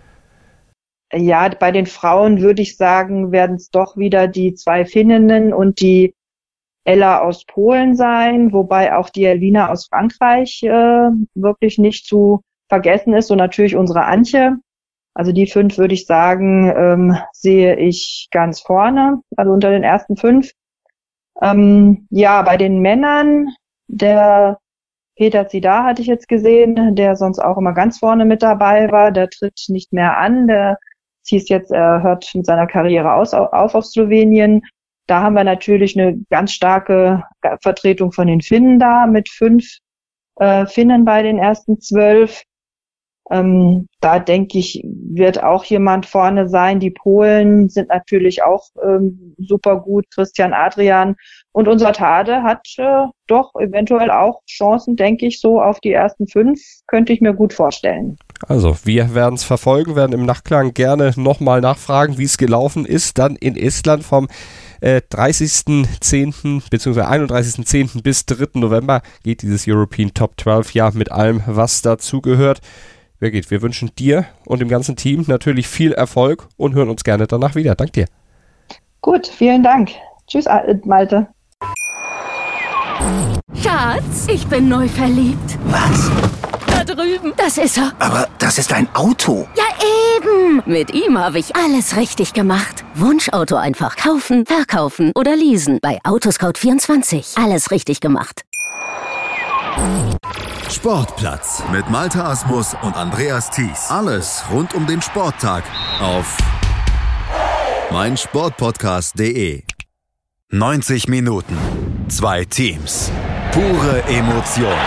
Ja, 1.12 1.48
bei 1.48 1.70
den 1.70 1.86
Frauen 1.86 2.40
würde 2.40 2.62
ich 2.62 2.76
sagen, 2.76 3.30
werden 3.30 3.56
es 3.56 3.70
doch 3.70 3.96
wieder 3.96 4.26
die 4.26 4.54
zwei 4.54 4.84
Finninnen 4.84 5.52
und 5.52 5.80
die 5.80 6.14
Ella 6.84 7.20
aus 7.20 7.44
Polen 7.44 7.96
sein, 7.96 8.52
wobei 8.52 8.94
auch 8.94 9.10
die 9.10 9.24
Elvina 9.24 9.70
aus 9.70 9.86
Frankreich 9.86 10.62
äh, 10.62 11.10
wirklich 11.34 11.78
nicht 11.78 12.06
zu 12.06 12.42
vergessen 12.68 13.14
ist 13.14 13.30
und 13.30 13.38
natürlich 13.38 13.76
unsere 13.76 14.04
Antje. 14.04 14.56
Also 15.14 15.32
die 15.32 15.46
fünf 15.46 15.78
würde 15.78 15.94
ich 15.94 16.06
sagen, 16.06 16.72
ähm, 16.76 17.16
sehe 17.32 17.76
ich 17.76 18.28
ganz 18.30 18.60
vorne, 18.60 19.20
also 19.36 19.52
unter 19.52 19.70
den 19.70 19.82
ersten 19.82 20.16
fünf. 20.16 20.52
Ähm, 21.40 22.06
ja, 22.10 22.42
bei 22.42 22.56
den 22.56 22.80
Männern, 22.80 23.48
der 23.88 24.58
Peter 25.16 25.48
Zidar 25.48 25.84
hatte 25.84 26.02
ich 26.02 26.08
jetzt 26.08 26.28
gesehen, 26.28 26.94
der 26.94 27.16
sonst 27.16 27.38
auch 27.38 27.56
immer 27.56 27.72
ganz 27.72 27.98
vorne 27.98 28.24
mit 28.24 28.42
dabei 28.42 28.90
war, 28.92 29.10
der 29.10 29.30
tritt 29.30 29.58
nicht 29.68 29.92
mehr 29.92 30.18
an, 30.18 30.46
der 30.46 30.78
hieß 31.28 31.48
jetzt, 31.48 31.70
er 31.70 32.02
hört 32.02 32.30
mit 32.34 32.46
seiner 32.46 32.66
Karriere 32.66 33.14
aus, 33.14 33.34
auf 33.34 33.74
auf 33.74 33.84
Slowenien. 33.84 34.62
Da 35.06 35.22
haben 35.22 35.34
wir 35.34 35.44
natürlich 35.44 35.98
eine 35.98 36.18
ganz 36.30 36.52
starke 36.52 37.22
Vertretung 37.62 38.12
von 38.12 38.26
den 38.26 38.40
Finnen 38.40 38.78
da 38.78 39.06
mit 39.06 39.28
fünf 39.28 39.78
äh, 40.36 40.66
Finnen 40.66 41.04
bei 41.04 41.22
den 41.22 41.38
ersten 41.38 41.80
zwölf. 41.80 42.42
Ähm, 43.30 43.88
da 44.00 44.20
denke 44.20 44.58
ich, 44.58 44.82
wird 44.84 45.42
auch 45.42 45.64
jemand 45.64 46.06
vorne 46.06 46.48
sein. 46.48 46.78
Die 46.78 46.92
Polen 46.92 47.68
sind 47.68 47.88
natürlich 47.88 48.44
auch 48.44 48.68
ähm, 48.82 49.34
super 49.38 49.80
gut. 49.80 50.06
Christian 50.14 50.52
Adrian 50.52 51.16
und 51.50 51.66
unser 51.66 51.92
Tade 51.92 52.42
hat 52.44 52.68
äh, 52.78 53.06
doch 53.26 53.54
eventuell 53.56 54.10
auch 54.10 54.42
Chancen, 54.46 54.94
denke 54.94 55.26
ich, 55.26 55.40
so 55.40 55.60
auf 55.60 55.80
die 55.80 55.92
ersten 55.92 56.28
fünf. 56.28 56.60
Könnte 56.86 57.12
ich 57.12 57.20
mir 57.20 57.34
gut 57.34 57.52
vorstellen. 57.52 58.16
Also, 58.46 58.76
wir 58.84 59.14
werden 59.14 59.34
es 59.34 59.44
verfolgen, 59.44 59.96
werden 59.96 60.12
im 60.12 60.26
Nachklang 60.26 60.74
gerne 60.74 61.12
nochmal 61.16 61.60
nachfragen, 61.60 62.18
wie 62.18 62.24
es 62.24 62.38
gelaufen 62.38 62.84
ist. 62.84 63.18
Dann 63.18 63.34
in 63.34 63.56
Estland 63.56 64.04
vom 64.04 64.28
äh, 64.80 65.00
30.10. 65.10 66.68
bzw. 66.70 67.00
31.10. 67.00 68.02
bis 68.02 68.26
3. 68.26 68.60
November 68.60 69.02
geht 69.24 69.42
dieses 69.42 69.66
European 69.66 70.12
Top 70.14 70.34
12 70.38 70.74
ja 70.74 70.90
mit 70.92 71.10
allem, 71.10 71.42
was 71.46 71.82
dazugehört. 71.82 72.60
Wer 73.18 73.30
geht? 73.30 73.50
Wir 73.50 73.62
wünschen 73.62 73.90
dir 73.98 74.26
und 74.44 74.60
dem 74.60 74.68
ganzen 74.68 74.96
Team 74.96 75.24
natürlich 75.26 75.68
viel 75.68 75.92
Erfolg 75.92 76.48
und 76.56 76.74
hören 76.74 76.90
uns 76.90 77.02
gerne 77.02 77.26
danach 77.26 77.54
wieder. 77.54 77.74
Dank 77.74 77.92
dir. 77.94 78.06
Gut, 79.00 79.26
vielen 79.26 79.62
Dank. 79.62 79.90
Tschüss, 80.26 80.46
Malte. 80.84 81.28
Schatz, 83.54 84.26
ich 84.28 84.46
bin 84.46 84.68
neu 84.68 84.88
verliebt. 84.88 85.58
Was? 85.66 86.10
Da 86.66 86.84
drüben. 86.84 87.32
Das 87.36 87.56
ist 87.56 87.78
er. 87.78 87.92
Aber 88.00 88.28
das 88.38 88.58
ist 88.58 88.72
ein 88.72 88.88
Auto. 88.94 89.46
Ja, 89.56 89.64
eben. 90.16 90.62
Mit 90.66 90.92
ihm 90.92 91.18
habe 91.18 91.38
ich 91.38 91.56
alles 91.56 91.96
richtig 91.96 92.32
gemacht. 92.34 92.84
Wunschauto 92.94 93.56
einfach 93.56 93.96
kaufen, 93.96 94.44
verkaufen 94.44 95.12
oder 95.14 95.36
leasen. 95.36 95.78
Bei 95.80 95.98
Autoscout24. 96.04 97.42
Alles 97.42 97.70
richtig 97.70 98.00
gemacht. 98.00 98.42
Sportplatz 100.70 101.62
mit 101.72 101.90
Malta 101.90 102.30
Asmus 102.30 102.76
und 102.82 102.96
Andreas 102.96 103.50
Thies. 103.50 103.90
Alles 103.90 104.44
rund 104.50 104.74
um 104.74 104.86
den 104.86 105.02
Sporttag 105.02 105.64
auf 106.00 106.36
meinsportpodcast.de. 107.90 109.62
90 110.50 111.08
Minuten, 111.08 111.56
zwei 112.08 112.44
Teams, 112.44 113.10
pure 113.52 114.02
Emotion. 114.04 114.78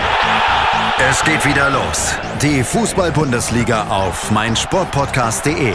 Es 1.10 1.24
geht 1.24 1.44
wieder 1.44 1.70
los. 1.70 2.14
Die 2.42 2.62
Fußball-Bundesliga 2.62 3.88
auf 3.88 4.30
meinsportpodcast.de. 4.30 5.74